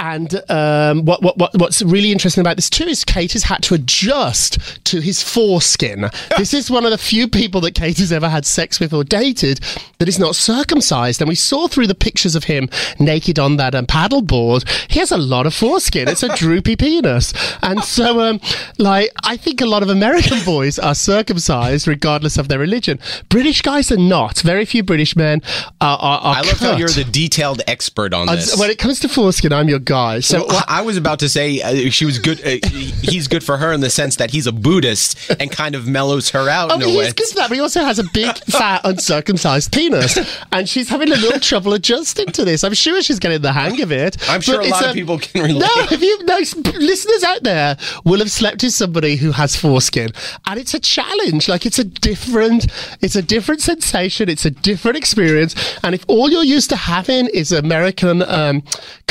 And 0.00 0.50
um, 0.50 1.04
what, 1.04 1.22
what, 1.22 1.38
what, 1.38 1.50
what's 1.54 1.80
really 1.82 2.12
interesting 2.12 2.40
about 2.40 2.56
this 2.56 2.68
too 2.68 2.84
is 2.84 3.04
Kate 3.04 3.32
has 3.32 3.44
had 3.44 3.62
to 3.64 3.74
adjust 3.74 4.84
to 4.86 5.00
his 5.00 5.22
foreskin. 5.22 6.10
this 6.36 6.52
is 6.52 6.70
one 6.70 6.84
of 6.84 6.90
the 6.90 6.98
few 6.98 7.28
people 7.28 7.60
that 7.62 7.74
Kate 7.74 7.98
has 7.98 8.12
ever 8.12 8.28
had 8.28 8.44
sex 8.44 8.80
with 8.80 8.92
or 8.92 9.04
dated 9.04 9.60
that 9.98 10.08
is 10.08 10.18
not 10.18 10.34
circumcised. 10.34 11.20
And 11.20 11.28
we 11.28 11.34
saw 11.34 11.68
through 11.68 11.86
the 11.86 11.94
pictures 11.94 12.34
of 12.34 12.44
him 12.44 12.68
naked 12.98 13.38
on 13.38 13.56
that 13.56 13.74
um, 13.74 13.86
paddleboard, 13.86 14.68
he 14.90 14.98
has 14.98 15.12
a 15.12 15.16
lot 15.16 15.46
of 15.46 15.54
foreskin. 15.54 16.08
It's 16.08 16.22
a 16.22 16.28
droopy 16.36 16.76
penis. 16.76 17.32
And 17.62 17.82
so, 17.84 18.20
um, 18.20 18.40
like, 18.78 19.10
I 19.22 19.36
think 19.36 19.60
a 19.60 19.66
lot 19.66 19.82
of 19.82 19.88
American 19.88 20.38
boys 20.44 20.78
are 20.78 20.94
circumcised 20.94 21.86
regardless 21.86 22.36
of 22.36 22.48
their 22.48 22.58
religion. 22.58 22.98
British 23.28 23.62
guys 23.62 23.92
are 23.92 23.96
not. 23.96 24.40
Very 24.40 24.64
few 24.64 24.82
British 24.82 25.14
men 25.16 25.40
are. 25.80 25.98
are, 25.98 26.20
are 26.20 26.36
I 26.36 26.40
love 26.40 26.58
how 26.58 26.76
you're 26.76 26.88
the 26.88 27.04
detailed 27.04 27.62
expert 27.66 28.12
on 28.12 28.26
this. 28.26 28.58
When 28.58 28.70
it 28.70 28.78
comes 28.78 29.00
to 29.00 29.08
foreskin, 29.08 29.52
I'm 29.52 29.68
your 29.68 29.78
guy. 29.84 30.20
So 30.20 30.46
Well, 30.46 30.64
I 30.68 30.82
was 30.82 30.96
about 30.96 31.18
to 31.20 31.28
say 31.28 31.60
uh, 31.60 31.90
she 31.90 32.04
was 32.04 32.18
good. 32.18 32.40
Uh, 32.44 32.66
he's 33.02 33.28
good 33.28 33.44
for 33.44 33.56
her 33.58 33.72
in 33.72 33.80
the 33.80 33.90
sense 33.90 34.16
that 34.16 34.30
he's 34.30 34.46
a 34.46 34.52
Buddhist 34.52 35.18
and 35.40 35.50
kind 35.50 35.74
of 35.74 35.86
mellows 35.86 36.30
her 36.30 36.48
out 36.48 36.70
Oh, 36.72 36.76
in 36.76 36.82
a 36.82 36.86
he's 36.86 36.96
way. 36.98 37.12
good 37.12 37.28
for 37.28 37.34
that, 37.36 37.48
but 37.48 37.54
he 37.54 37.60
also 37.60 37.82
has 37.82 37.98
a 37.98 38.04
big, 38.12 38.36
fat, 38.44 38.80
uncircumcised 38.84 39.72
penis, 39.72 40.18
and 40.52 40.68
she's 40.68 40.88
having 40.88 41.12
a 41.12 41.16
little 41.16 41.40
trouble 41.40 41.72
adjusting 41.74 42.26
to 42.28 42.44
this. 42.44 42.64
I'm 42.64 42.74
sure 42.74 43.00
she's 43.02 43.18
getting 43.18 43.42
the 43.42 43.52
hang 43.52 43.80
of 43.82 43.92
it. 43.92 44.16
I'm 44.28 44.40
sure 44.40 44.60
a 44.60 44.66
lot 44.68 44.86
of 44.86 44.94
people 44.94 45.18
can 45.18 45.42
relate. 45.42 45.60
No, 45.60 45.68
if 45.90 46.00
you 46.00 46.24
no 46.24 46.38
listeners 46.78 47.22
out 47.24 47.42
there 47.42 47.76
will 48.04 48.18
have 48.18 48.30
slept 48.30 48.62
with 48.62 48.72
somebody 48.72 49.16
who 49.16 49.32
has 49.32 49.56
foreskin, 49.56 50.10
and 50.46 50.58
it's 50.58 50.74
a 50.74 50.80
challenge. 50.80 51.48
Like 51.48 51.66
it's 51.66 51.78
a 51.78 51.84
different, 51.84 52.66
it's 53.00 53.16
a 53.16 53.22
different 53.22 53.60
sensation. 53.60 54.28
It's 54.28 54.44
a 54.44 54.50
different 54.50 54.96
experience. 54.96 55.54
And 55.82 55.94
if 55.94 56.04
all 56.08 56.30
you're 56.30 56.44
used 56.44 56.70
to 56.70 56.76
having 56.76 57.26
is 57.28 57.52
American 57.52 58.22
um, 58.22 58.62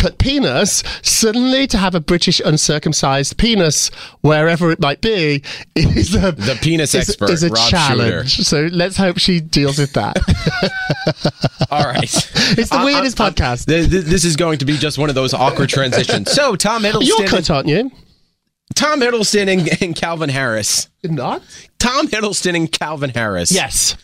cut 0.03 0.17
penis, 0.17 0.83
suddenly 1.01 1.65
to 1.67 1.77
have 1.77 1.95
a 1.95 1.99
British 2.01 2.41
uncircumcised 2.41 3.37
penis 3.37 3.89
wherever 4.21 4.69
it 4.69 4.79
might 4.79 4.99
be 4.99 5.41
is 5.75 6.13
a 6.13 6.33
The 6.33 6.57
penis 6.61 6.93
is, 6.93 7.09
expert, 7.09 7.29
is 7.29 7.43
a 7.43 7.49
Rob 7.49 7.69
challenge. 7.69 8.37
So 8.45 8.67
let's 8.71 8.97
hope 8.97 9.17
she 9.17 9.39
deals 9.39 9.79
with 9.79 9.93
that. 9.93 10.17
All 11.71 11.85
right. 11.85 12.03
It's 12.03 12.69
the 12.69 12.81
weirdest 12.83 13.17
podcast. 13.17 13.65
th- 13.67 13.89
th- 13.89 14.03
this 14.03 14.25
is 14.25 14.35
going 14.35 14.59
to 14.59 14.65
be 14.65 14.77
just 14.77 14.97
one 14.97 15.07
of 15.07 15.15
those 15.15 15.33
awkward 15.33 15.69
transitions. 15.69 16.31
So, 16.31 16.55
Tom 16.55 16.83
You're 16.83 16.93
Hiddleston, 16.93 17.27
cut, 17.27 17.49
aren't 17.49 17.67
you? 17.69 17.91
Tom 18.75 18.99
Hiddleston 18.99 19.47
and, 19.47 19.81
and 19.81 19.95
Calvin 19.95 20.29
Harris. 20.29 20.89
You're 21.03 21.11
not. 21.13 21.41
Tom 21.79 22.07
Hiddleston 22.07 22.55
and 22.55 22.71
Calvin 22.71 23.09
Harris. 23.09 23.51
Yes. 23.51 23.97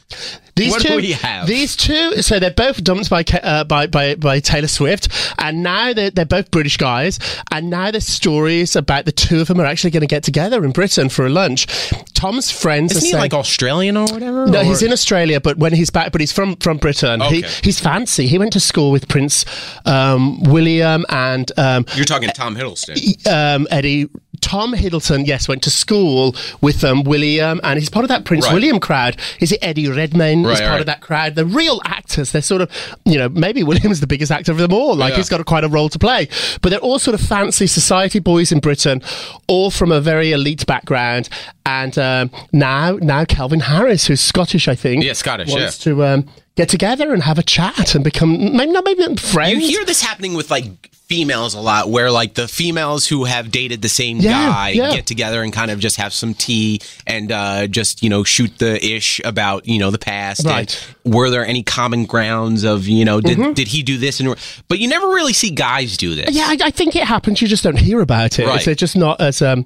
These 0.57 0.71
What 0.73 0.81
two, 0.81 0.87
do 0.89 0.95
we 0.97 1.13
have? 1.13 1.47
These 1.47 1.77
two, 1.77 2.21
so 2.21 2.37
they're 2.37 2.51
both 2.51 2.83
dumped 2.83 3.09
by, 3.09 3.23
uh, 3.41 3.63
by 3.63 3.87
by 3.87 4.15
by 4.15 4.41
Taylor 4.41 4.67
Swift, 4.67 5.07
and 5.37 5.63
now 5.63 5.93
they're, 5.93 6.09
they're 6.11 6.25
both 6.25 6.51
British 6.51 6.75
guys, 6.75 7.19
and 7.51 7.69
now 7.69 7.89
there's 7.91 8.05
stories 8.05 8.75
about 8.75 9.05
the 9.05 9.13
two 9.13 9.39
of 9.39 9.47
them 9.47 9.61
are 9.61 9.65
actually 9.65 9.91
going 9.91 10.01
to 10.01 10.07
get 10.07 10.23
together 10.23 10.65
in 10.65 10.71
Britain 10.71 11.07
for 11.07 11.25
a 11.25 11.29
lunch. 11.29 11.67
Tom's 12.13 12.51
friends 12.51 12.91
Isn't 12.91 13.03
are 13.03 13.05
he 13.05 13.11
saying, 13.11 13.21
like 13.21 13.33
Australian 13.33 13.95
or 13.95 14.07
whatever? 14.11 14.45
no, 14.47 14.59
Or- 14.59 14.63
he's 14.65 14.83
in 14.83 14.91
Australia, 14.91 15.39
but 15.39 15.57
when 15.57 15.71
he's 15.71 15.89
back, 15.89 16.11
but 16.11 16.19
he's 16.19 16.33
from 16.33 16.57
from 16.57 16.75
Britain. 16.79 17.21
He, 17.21 17.39
Okay. 17.45 17.47
he's 17.63 17.79
fancy. 17.79 18.27
He 18.27 18.37
went 18.37 18.51
to 18.53 18.59
school 18.59 18.91
with 18.91 19.07
Prince 19.07 19.45
um, 19.85 20.43
William 20.43 21.05
and 21.07 21.49
um, 21.57 21.85
You're 21.95 22.03
talking 22.03 22.27
Tom 22.31 22.57
Hiddleston. 22.57 23.25
um, 23.31 23.67
Eddie. 23.71 24.09
Tom 24.41 24.73
Hiddleston, 24.73 25.27
yes, 25.27 25.49
went 25.49 25.63
to 25.63 25.69
school 25.69 26.33
with 26.61 26.81
um, 26.89 27.03
William, 27.03 27.59
and 27.63 27.79
he's 27.79 27.89
part 27.89 28.03
of 28.03 28.09
that 28.09 28.25
Prince 28.25 28.45
Right. 28.45 28.53
William 28.53 28.79
crowd. 28.79 29.17
Is 29.39 29.51
it 29.51 29.59
Eddie 29.61 29.87
Redmayne? 29.89 30.43
Right, 30.43 30.53
is 30.53 30.59
part 30.59 30.71
right. 30.71 30.79
of 30.79 30.85
that 30.87 31.01
crowd. 31.01 31.35
The 31.35 31.45
real 31.45 31.81
actors, 31.85 32.31
they're 32.31 32.41
sort 32.41 32.61
of, 32.61 32.71
you 33.05 33.17
know, 33.17 33.29
maybe 33.29 33.63
William's 33.63 33.99
the 33.99 34.07
biggest 34.07 34.31
actor 34.31 34.51
of 34.51 34.57
them 34.57 34.73
all. 34.73 34.95
Like 34.95 35.11
Yeah. 35.11 35.17
he's 35.17 35.29
got 35.29 35.39
a, 35.39 35.43
quite 35.43 35.63
a 35.63 35.69
role 35.69 35.89
to 35.89 35.99
play. 35.99 36.27
But 36.61 36.69
they're 36.69 36.79
all 36.79 36.99
sort 36.99 37.15
of 37.15 37.21
fancy 37.21 37.67
society 37.67 38.19
boys 38.19 38.51
in 38.51 38.59
Britain, 38.59 39.01
all 39.47 39.71
from 39.71 39.91
a 39.91 40.01
very 40.01 40.31
elite 40.31 40.65
background. 40.65 41.29
And 41.65 41.97
um, 41.99 42.31
now, 42.51 42.97
now 43.01 43.25
Calvin 43.25 43.59
Harris, 43.61 44.07
who's 44.07 44.21
Scottish, 44.21 44.67
I 44.67 44.75
think, 44.75 45.03
Yeah, 45.03 45.13
Scottish, 45.13 45.51
wants 45.51 45.77
to 45.79 46.03
um, 46.03 46.27
get 46.59 46.67
together 46.67 47.13
and 47.13 47.23
have 47.23 47.39
a 47.39 47.43
chat 47.43 47.95
and 47.95 48.03
become 48.03 48.37
maybe 48.57 48.71
not 48.73 48.83
maybe 48.83 49.15
friends. 49.15 49.53
You 49.53 49.67
hear 49.77 49.85
this 49.85 50.01
happening 50.01 50.33
with 50.33 50.51
like 50.51 50.65
females 51.07 51.55
a 51.55 51.59
lot, 51.59 51.89
where 51.89 52.11
like 52.11 52.33
the 52.35 52.47
females 52.47 53.07
who 53.07 53.23
have 53.23 53.49
dated 53.49 53.81
the 53.81 53.87
same 53.89 54.17
Yeah, 54.17 54.31
guy 54.31 54.69
yeah. 54.69 54.91
get 54.93 55.07
together 55.07 55.41
and 55.41 55.51
kind 55.53 55.71
of 55.71 55.79
just 55.79 55.95
have 55.95 56.13
some 56.13 56.33
tea 56.35 56.81
and 57.07 57.31
uh, 57.31 57.65
just 57.67 58.03
you 58.03 58.09
know 58.09 58.23
shoot 58.25 58.57
the 58.59 58.73
ish 58.85 59.21
about 59.23 59.65
you 59.67 59.79
know 59.79 59.89
the 59.89 59.97
past. 59.97 60.41
and 60.41 60.49
Right. 60.49 60.93
were 61.05 61.29
there 61.29 61.45
any 61.45 61.63
common 61.63 62.05
grounds 62.05 62.63
of 62.65 62.87
you 62.87 63.05
know 63.05 63.21
did 63.21 63.55
did 63.55 63.69
he 63.69 63.81
do 63.81 63.97
this 63.97 64.19
and 64.19 64.35
but 64.67 64.79
you 64.79 64.87
never 64.89 65.07
really 65.07 65.33
see 65.33 65.51
guys 65.51 65.95
do 65.95 66.13
this. 66.13 66.31
Yeah, 66.35 66.45
I, 66.47 66.57
I 66.65 66.71
think 66.71 66.95
it 66.95 67.05
happens. 67.05 67.41
You 67.41 67.47
just 67.47 67.63
don't 67.63 67.79
hear 67.79 68.01
about 68.01 68.37
it. 68.37 68.45
Right. 68.45 68.63
They're 68.63 68.75
just 68.75 68.97
not 68.97 69.21
as 69.21 69.41
um, 69.41 69.65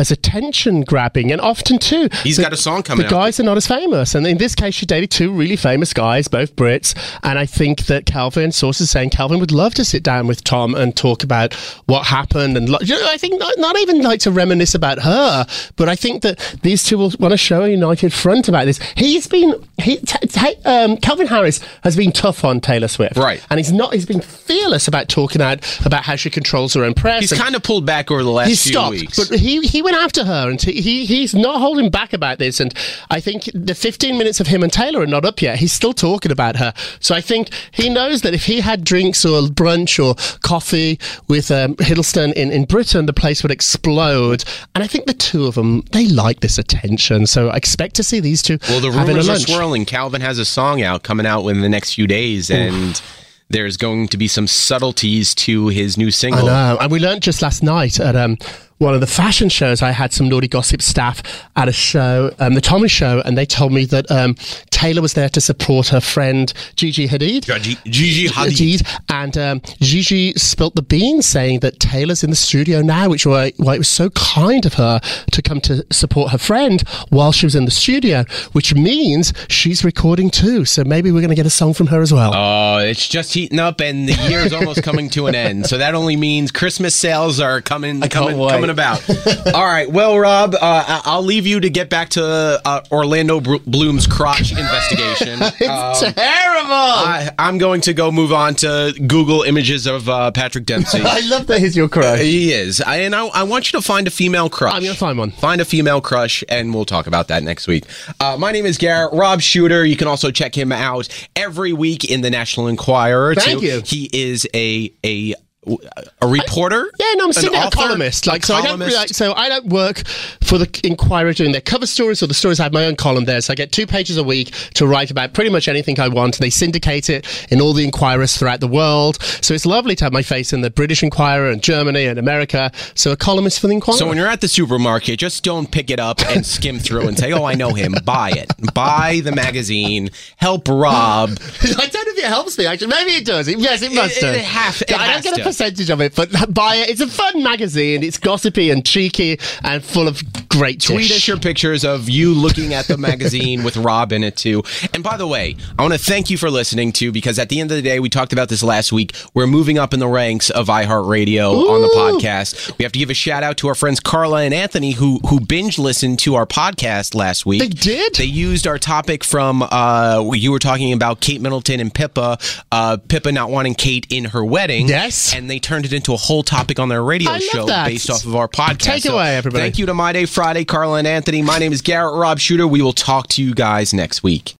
as 0.00 0.10
attention 0.10 0.80
grabbing, 0.82 1.30
and 1.30 1.40
often 1.40 1.78
too. 1.78 2.08
He's 2.24 2.36
the- 2.38 2.42
got 2.42 2.52
a 2.52 2.56
song 2.56 2.82
coming 2.82 3.06
The 3.06 3.14
out. 3.14 3.20
guys 3.20 3.38
are 3.38 3.42
not 3.44 3.56
as 3.56 3.66
famous, 3.66 4.14
and 4.14 4.26
in 4.26 4.38
this 4.38 4.54
case, 4.54 4.74
she 4.74 4.86
dated 4.86 5.10
two 5.10 5.30
really 5.30 5.56
famous 5.56 5.92
guys, 5.92 6.26
both 6.26 6.56
Brits. 6.56 6.94
And 7.22 7.38
I 7.38 7.46
think 7.46 7.86
that 7.86 8.06
Calvin, 8.06 8.50
sources 8.52 8.90
saying 8.90 9.10
Calvin 9.10 9.38
would 9.40 9.52
love 9.52 9.74
to 9.74 9.84
sit 9.84 10.02
down 10.02 10.26
with 10.26 10.42
Tom 10.42 10.74
and 10.74 10.96
talk 10.96 11.22
about 11.22 11.54
what 11.86 12.06
happened, 12.06 12.56
and 12.56 12.68
you 12.68 12.94
know, 12.98 13.08
I 13.08 13.16
think 13.18 13.38
not, 13.38 13.54
not 13.58 13.78
even 13.78 14.00
like 14.02 14.20
to 14.20 14.30
reminisce 14.30 14.74
about 14.74 15.00
her, 15.00 15.46
but 15.76 15.88
I 15.88 15.96
think 15.96 16.22
that 16.22 16.38
these 16.62 16.82
two 16.82 16.96
will 16.98 17.12
want 17.18 17.32
to 17.32 17.38
show 17.38 17.62
a 17.64 17.68
united 17.68 18.12
front 18.12 18.48
about 18.48 18.64
this. 18.64 18.80
He's 18.96 19.26
been 19.26 19.54
he, 19.78 19.98
t- 19.98 20.26
t- 20.26 20.54
um, 20.64 20.96
Calvin 20.96 21.26
Harris 21.26 21.60
has 21.84 21.96
been 21.96 22.12
tough 22.12 22.44
on 22.44 22.60
Taylor 22.60 22.88
Swift, 22.88 23.16
Right. 23.16 23.42
And 23.50 23.58
he's 23.60 23.72
not. 23.72 23.92
He's 23.92 24.06
been 24.06 24.20
fearless 24.20 24.88
about 24.88 25.08
talking 25.08 25.42
out 25.42 25.60
about 25.84 26.04
how 26.04 26.16
she 26.16 26.30
controls 26.30 26.74
her 26.74 26.84
own 26.84 26.94
press. 26.94 27.20
He's 27.20 27.32
kind 27.38 27.54
of 27.54 27.62
pulled 27.62 27.84
back 27.86 28.10
over 28.10 28.22
the 28.22 28.30
last 28.30 28.48
he 28.48 28.54
few 28.56 28.72
stopped, 28.72 28.90
weeks. 28.92 29.28
but 29.28 29.38
he 29.38 29.60
he 29.66 29.82
went 29.90 30.02
after 30.04 30.24
her, 30.24 30.50
and 30.50 30.60
he 30.62 30.80
he- 30.80 31.06
he's 31.06 31.34
not 31.34 31.60
holding 31.60 31.90
back 31.90 32.12
about 32.12 32.38
this. 32.38 32.60
And 32.60 32.72
I 33.10 33.20
think 33.20 33.50
the 33.54 33.74
15 33.74 34.16
minutes 34.18 34.40
of 34.40 34.46
him 34.46 34.62
and 34.62 34.72
Taylor 34.72 35.00
are 35.02 35.06
not 35.06 35.24
up 35.24 35.42
yet. 35.42 35.58
He's 35.58 35.72
still 35.72 35.92
talking 35.92 36.32
about 36.32 36.56
her. 36.56 36.72
So 37.00 37.14
I 37.14 37.20
think 37.20 37.50
he 37.72 37.88
knows 37.88 38.22
that 38.22 38.34
if 38.34 38.44
he 38.46 38.60
had 38.60 38.84
drinks 38.84 39.24
or 39.24 39.42
brunch 39.42 40.02
or 40.02 40.14
coffee 40.42 40.98
with 41.28 41.50
um, 41.50 41.74
Hiddleston 41.76 42.32
in 42.34 42.50
in 42.50 42.64
Britain, 42.64 43.06
the 43.06 43.12
place 43.12 43.42
would 43.42 43.52
explode. 43.52 44.44
And 44.74 44.84
I 44.84 44.86
think 44.86 45.06
the 45.06 45.14
two 45.14 45.46
of 45.46 45.54
them 45.54 45.82
they 45.92 46.06
like 46.06 46.40
this 46.40 46.58
attention. 46.58 47.26
So 47.26 47.48
I 47.48 47.56
expect 47.56 47.94
to 47.96 48.02
see 48.02 48.20
these 48.20 48.42
two 48.42 48.58
Well, 48.68 48.80
the 48.80 48.90
rumors 48.90 49.28
are 49.28 49.38
swirling. 49.38 49.84
Calvin 49.86 50.20
has 50.20 50.38
a 50.38 50.44
song 50.44 50.82
out 50.82 51.02
coming 51.02 51.26
out 51.26 51.46
in 51.48 51.60
the 51.60 51.68
next 51.68 51.94
few 51.94 52.06
days, 52.06 52.50
and 52.50 53.00
there's 53.48 53.76
going 53.76 54.08
to 54.08 54.16
be 54.16 54.28
some 54.28 54.46
subtleties 54.46 55.34
to 55.34 55.68
his 55.68 55.96
new 55.96 56.06
I 56.08 56.10
single. 56.10 56.46
know. 56.46 56.78
And 56.80 56.90
we 56.92 57.00
learned 57.00 57.22
just 57.22 57.42
last 57.42 57.62
night 57.62 57.98
at 57.98 58.14
um, 58.16 58.36
one 58.80 58.94
of 58.94 59.00
the 59.00 59.06
fashion 59.06 59.50
shows, 59.50 59.82
I 59.82 59.90
had 59.90 60.10
some 60.10 60.28
naughty 60.28 60.48
gossip 60.48 60.80
staff 60.80 61.22
at 61.54 61.68
a 61.68 61.72
show, 61.72 62.34
um, 62.38 62.54
the 62.54 62.62
Tommy 62.62 62.88
Show, 62.88 63.20
and 63.26 63.36
they 63.36 63.44
told 63.44 63.72
me 63.72 63.84
that 63.84 64.10
um, 64.10 64.34
Taylor 64.70 65.02
was 65.02 65.12
there 65.12 65.28
to 65.28 65.40
support 65.40 65.88
her 65.88 66.00
friend 66.00 66.50
Gigi 66.76 67.06
Hadid. 67.06 67.44
Gigi 67.44 67.76
Gigi 67.84 68.28
Hadid. 68.28 68.78
Hadid, 68.78 69.00
and 69.10 69.36
um, 69.36 69.60
Gigi 69.80 70.32
spilt 70.32 70.76
the 70.76 70.82
beans 70.82 71.26
saying 71.26 71.60
that 71.60 71.78
Taylor's 71.78 72.24
in 72.24 72.30
the 72.30 72.36
studio 72.36 72.80
now, 72.80 73.10
which 73.10 73.26
why, 73.26 73.52
why 73.58 73.74
it 73.74 73.78
was 73.78 73.88
so 73.88 74.08
kind 74.10 74.64
of 74.64 74.74
her 74.74 74.98
to 75.30 75.42
come 75.42 75.60
to 75.60 75.84
support 75.92 76.32
her 76.32 76.38
friend 76.38 76.80
while 77.10 77.32
she 77.32 77.44
was 77.44 77.54
in 77.54 77.66
the 77.66 77.70
studio, 77.70 78.24
which 78.52 78.74
means 78.74 79.34
she's 79.50 79.84
recording 79.84 80.30
too. 80.30 80.64
So 80.64 80.84
maybe 80.84 81.12
we're 81.12 81.20
going 81.20 81.28
to 81.28 81.34
get 81.34 81.44
a 81.44 81.50
song 81.50 81.74
from 81.74 81.88
her 81.88 82.00
as 82.00 82.14
well. 82.14 82.32
Oh, 82.34 82.78
it's 82.78 83.06
just 83.06 83.34
heating 83.34 83.58
up, 83.58 83.82
and 83.82 84.08
the 84.08 84.14
year 84.30 84.38
is 84.40 84.54
almost 84.54 84.82
coming 84.82 85.10
to 85.10 85.26
an 85.26 85.34
end. 85.34 85.66
So 85.66 85.76
that 85.76 85.94
only 85.94 86.16
means 86.16 86.50
Christmas 86.50 86.94
sales 86.94 87.40
are 87.40 87.60
coming, 87.60 88.00
coming, 88.00 88.38
wait. 88.38 88.69
Coming 88.74 88.98
about. 89.06 89.54
All 89.54 89.64
right. 89.64 89.90
Well, 89.90 90.18
Rob, 90.18 90.54
uh, 90.54 90.58
I- 90.62 91.00
I'll 91.04 91.22
leave 91.22 91.46
you 91.46 91.60
to 91.60 91.70
get 91.70 91.88
back 91.90 92.10
to 92.10 92.60
uh, 92.64 92.82
Orlando 92.90 93.40
Bloom's 93.40 94.06
crotch 94.06 94.50
investigation. 94.56 95.38
it's 95.40 96.02
Um, 96.02 96.12
terrible. 96.14 96.70
I, 96.70 97.30
I'm 97.38 97.58
going 97.58 97.80
to 97.82 97.94
go 97.94 98.10
move 98.10 98.32
on 98.32 98.54
to 98.56 98.94
Google 99.06 99.42
images 99.42 99.86
of 99.86 100.08
uh, 100.08 100.30
Patrick 100.32 100.66
Dempsey. 100.66 101.00
I 101.04 101.20
love 101.20 101.46
that 101.48 101.60
he's 101.60 101.76
your 101.76 101.88
crush. 101.88 102.20
He 102.20 102.52
is, 102.52 102.80
I, 102.80 102.98
and 102.98 103.14
I, 103.14 103.26
I 103.26 103.42
want 103.44 103.72
you 103.72 103.78
to 103.80 103.84
find 103.86 104.06
a 104.06 104.10
female 104.10 104.48
crush. 104.48 104.74
I'm 104.74 104.82
gonna 104.82 104.94
find 104.94 105.18
one. 105.18 105.30
Find 105.32 105.60
a 105.60 105.64
female 105.64 106.00
crush, 106.00 106.44
and 106.48 106.74
we'll 106.74 106.84
talk 106.84 107.06
about 107.06 107.28
that 107.28 107.42
next 107.42 107.66
week. 107.66 107.84
Uh, 108.20 108.36
my 108.38 108.52
name 108.52 108.66
is 108.66 108.78
Garrett 108.78 109.12
Rob 109.12 109.40
Shooter. 109.40 109.84
You 109.84 109.96
can 109.96 110.08
also 110.08 110.30
check 110.30 110.56
him 110.56 110.72
out 110.72 111.08
every 111.36 111.72
week 111.72 112.04
in 112.04 112.20
the 112.20 112.30
National 112.30 112.68
Enquirer. 112.68 113.34
Thank 113.34 113.60
too. 113.60 113.66
you. 113.66 113.82
He 113.84 114.10
is 114.12 114.46
a 114.54 114.92
a 115.04 115.34
a 115.66 116.26
reporter. 116.26 116.90
Yeah, 116.98 117.12
no, 117.16 117.26
I'm 117.26 117.32
sitting 117.34 117.52
there, 117.52 117.66
a 117.66 117.70
columnist. 117.70 118.26
Like, 118.26 118.44
so 118.46 118.54
I 118.54 118.62
don't 118.62 118.78
like, 118.78 119.08
so 119.10 119.34
I 119.34 119.48
don't 119.50 119.66
work 119.66 119.98
for 120.42 120.56
the 120.56 120.80
Enquirer 120.84 121.34
doing 121.34 121.52
their 121.52 121.60
cover 121.60 121.86
stories 121.86 122.22
or 122.22 122.26
the 122.28 122.34
stories. 122.34 122.60
I 122.60 122.62
have 122.64 122.72
my 122.72 122.86
own 122.86 122.96
column 122.96 123.26
there, 123.26 123.40
so 123.42 123.52
I 123.52 123.56
get 123.56 123.70
two 123.70 123.86
pages 123.86 124.16
a 124.16 124.24
week 124.24 124.52
to 124.74 124.86
write 124.86 125.10
about 125.10 125.34
pretty 125.34 125.50
much 125.50 125.68
anything 125.68 126.00
I 126.00 126.08
want. 126.08 126.38
They 126.38 126.48
syndicate 126.50 127.10
it 127.10 127.46
in 127.52 127.60
all 127.60 127.74
the 127.74 127.84
Enquirers 127.84 128.36
throughout 128.38 128.60
the 128.60 128.68
world. 128.68 129.22
So 129.42 129.52
it's 129.52 129.66
lovely 129.66 129.94
to 129.96 130.04
have 130.04 130.12
my 130.14 130.22
face 130.22 130.52
in 130.54 130.62
the 130.62 130.70
British 130.70 131.02
Enquirer 131.02 131.50
and 131.50 131.62
Germany 131.62 132.06
and 132.06 132.18
America. 132.18 132.72
So 132.94 133.12
a 133.12 133.16
columnist 133.16 133.60
for 133.60 133.66
the 133.66 133.74
Enquirer. 133.74 133.98
So 133.98 134.08
when 134.08 134.16
you're 134.16 134.26
at 134.28 134.40
the 134.40 134.48
supermarket, 134.48 135.18
just 135.18 135.44
don't 135.44 135.70
pick 135.70 135.90
it 135.90 136.00
up 136.00 136.20
and 136.28 136.44
skim 136.46 136.78
through 136.78 137.06
and 137.08 137.18
say, 137.18 137.32
"Oh, 137.32 137.44
I 137.44 137.54
know 137.54 137.74
him." 137.74 137.94
Buy 138.04 138.30
it. 138.30 138.50
Buy 138.74 139.20
the 139.22 139.32
magazine. 139.32 140.08
Help 140.36 140.68
Rob. 140.68 141.30
I 141.62 141.86
don't 141.86 142.06
know 142.06 142.12
if 142.12 142.18
it 142.18 142.24
helps 142.24 142.56
me. 142.56 142.64
Actually, 142.66 142.88
maybe 142.88 143.10
it 143.12 143.26
does. 143.26 143.46
Yes, 143.48 143.82
it 143.82 143.92
must. 143.92 144.16
It- 144.16 144.30
it 144.30 144.40
have- 144.44 144.80
it 144.82 144.92
I 144.92 145.04
has 145.06 145.24
don't 145.24 145.36
get 145.36 145.42
to. 145.44 145.49
a 145.49 145.49
percentage 145.50 145.90
of 145.90 146.00
it, 146.00 146.14
but 146.14 146.30
buy 146.54 146.76
it. 146.76 146.90
It's 146.90 147.00
a 147.00 147.08
fun 147.08 147.42
magazine. 147.42 148.04
It's 148.04 148.18
gossipy 148.18 148.70
and 148.70 148.86
cheeky 148.86 149.38
and 149.64 149.82
full 149.82 150.06
of 150.06 150.22
great 150.48 150.80
Tweet 150.80 151.10
us 151.10 151.26
your 151.26 151.38
pictures 151.38 151.84
of 151.84 152.08
you 152.08 152.32
looking 152.34 152.72
at 152.72 152.86
the 152.86 152.96
magazine 153.10 153.64
with 153.64 153.76
Rob 153.76 154.12
in 154.12 154.22
it 154.22 154.36
too. 154.36 154.62
And 154.94 155.02
by 155.02 155.16
the 155.16 155.26
way, 155.26 155.56
I 155.78 155.82
want 155.82 155.94
to 155.94 155.98
thank 155.98 156.30
you 156.30 156.38
for 156.38 156.50
listening 156.50 156.92
to 156.92 157.10
because 157.10 157.38
at 157.38 157.48
the 157.48 157.60
end 157.60 157.70
of 157.72 157.76
the 157.76 157.82
day, 157.82 157.98
we 157.98 158.08
talked 158.08 158.32
about 158.32 158.48
this 158.48 158.62
last 158.62 158.92
week. 158.92 159.14
We're 159.34 159.48
moving 159.48 159.76
up 159.76 159.92
in 159.92 159.98
the 160.00 160.08
ranks 160.08 160.50
of 160.50 160.68
iHeartRadio 160.68 161.68
on 161.68 161.82
the 161.82 161.88
podcast. 161.88 162.76
We 162.78 162.84
have 162.84 162.92
to 162.92 162.98
give 162.98 163.10
a 163.10 163.14
shout 163.14 163.42
out 163.42 163.56
to 163.58 163.68
our 163.68 163.74
friends 163.74 163.98
Carla 163.98 164.42
and 164.42 164.54
Anthony 164.54 164.92
who 164.92 165.18
who 165.28 165.40
binge 165.40 165.78
listened 165.78 166.20
to 166.20 166.36
our 166.36 166.46
podcast 166.46 167.14
last 167.14 167.44
week. 167.44 167.60
They 167.60 167.68
did? 167.68 168.14
They 168.14 168.24
used 168.24 168.66
our 168.66 168.78
topic 168.78 169.24
from 169.24 169.62
uh, 169.62 170.30
you 170.32 170.52
were 170.52 170.58
talking 170.60 170.92
about 170.92 171.20
Kate 171.20 171.40
Middleton 171.40 171.80
and 171.80 171.92
Pippa, 171.92 172.38
uh, 172.70 172.98
Pippa 173.08 173.32
not 173.32 173.50
wanting 173.50 173.74
Kate 173.74 174.06
in 174.10 174.26
her 174.26 174.44
wedding. 174.44 174.88
Yes. 174.88 175.34
And 175.40 175.50
they 175.50 175.58
turned 175.58 175.86
it 175.86 175.92
into 175.92 176.12
a 176.12 176.16
whole 176.16 176.42
topic 176.42 176.78
on 176.78 176.88
their 176.88 177.02
radio 177.02 177.38
show 177.38 177.66
that. 177.66 177.86
based 177.86 178.10
off 178.10 178.24
of 178.24 178.36
our 178.36 178.46
podcast. 178.46 178.78
Take 178.78 179.06
it 179.06 179.12
away, 179.12 179.36
everybody. 179.36 179.62
Thank 179.62 179.78
you 179.78 179.86
to 179.86 179.94
My 179.94 180.12
Day 180.12 180.26
Friday, 180.26 180.64
Carla 180.64 180.98
and 180.98 181.06
Anthony. 181.06 181.42
My 181.42 181.58
name 181.58 181.72
is 181.72 181.80
Garrett 181.80 182.14
Rob 182.14 182.38
Shooter. 182.38 182.68
We 182.68 182.82
will 182.82 182.92
talk 182.92 183.28
to 183.28 183.42
you 183.42 183.54
guys 183.54 183.94
next 183.94 184.22
week. 184.22 184.54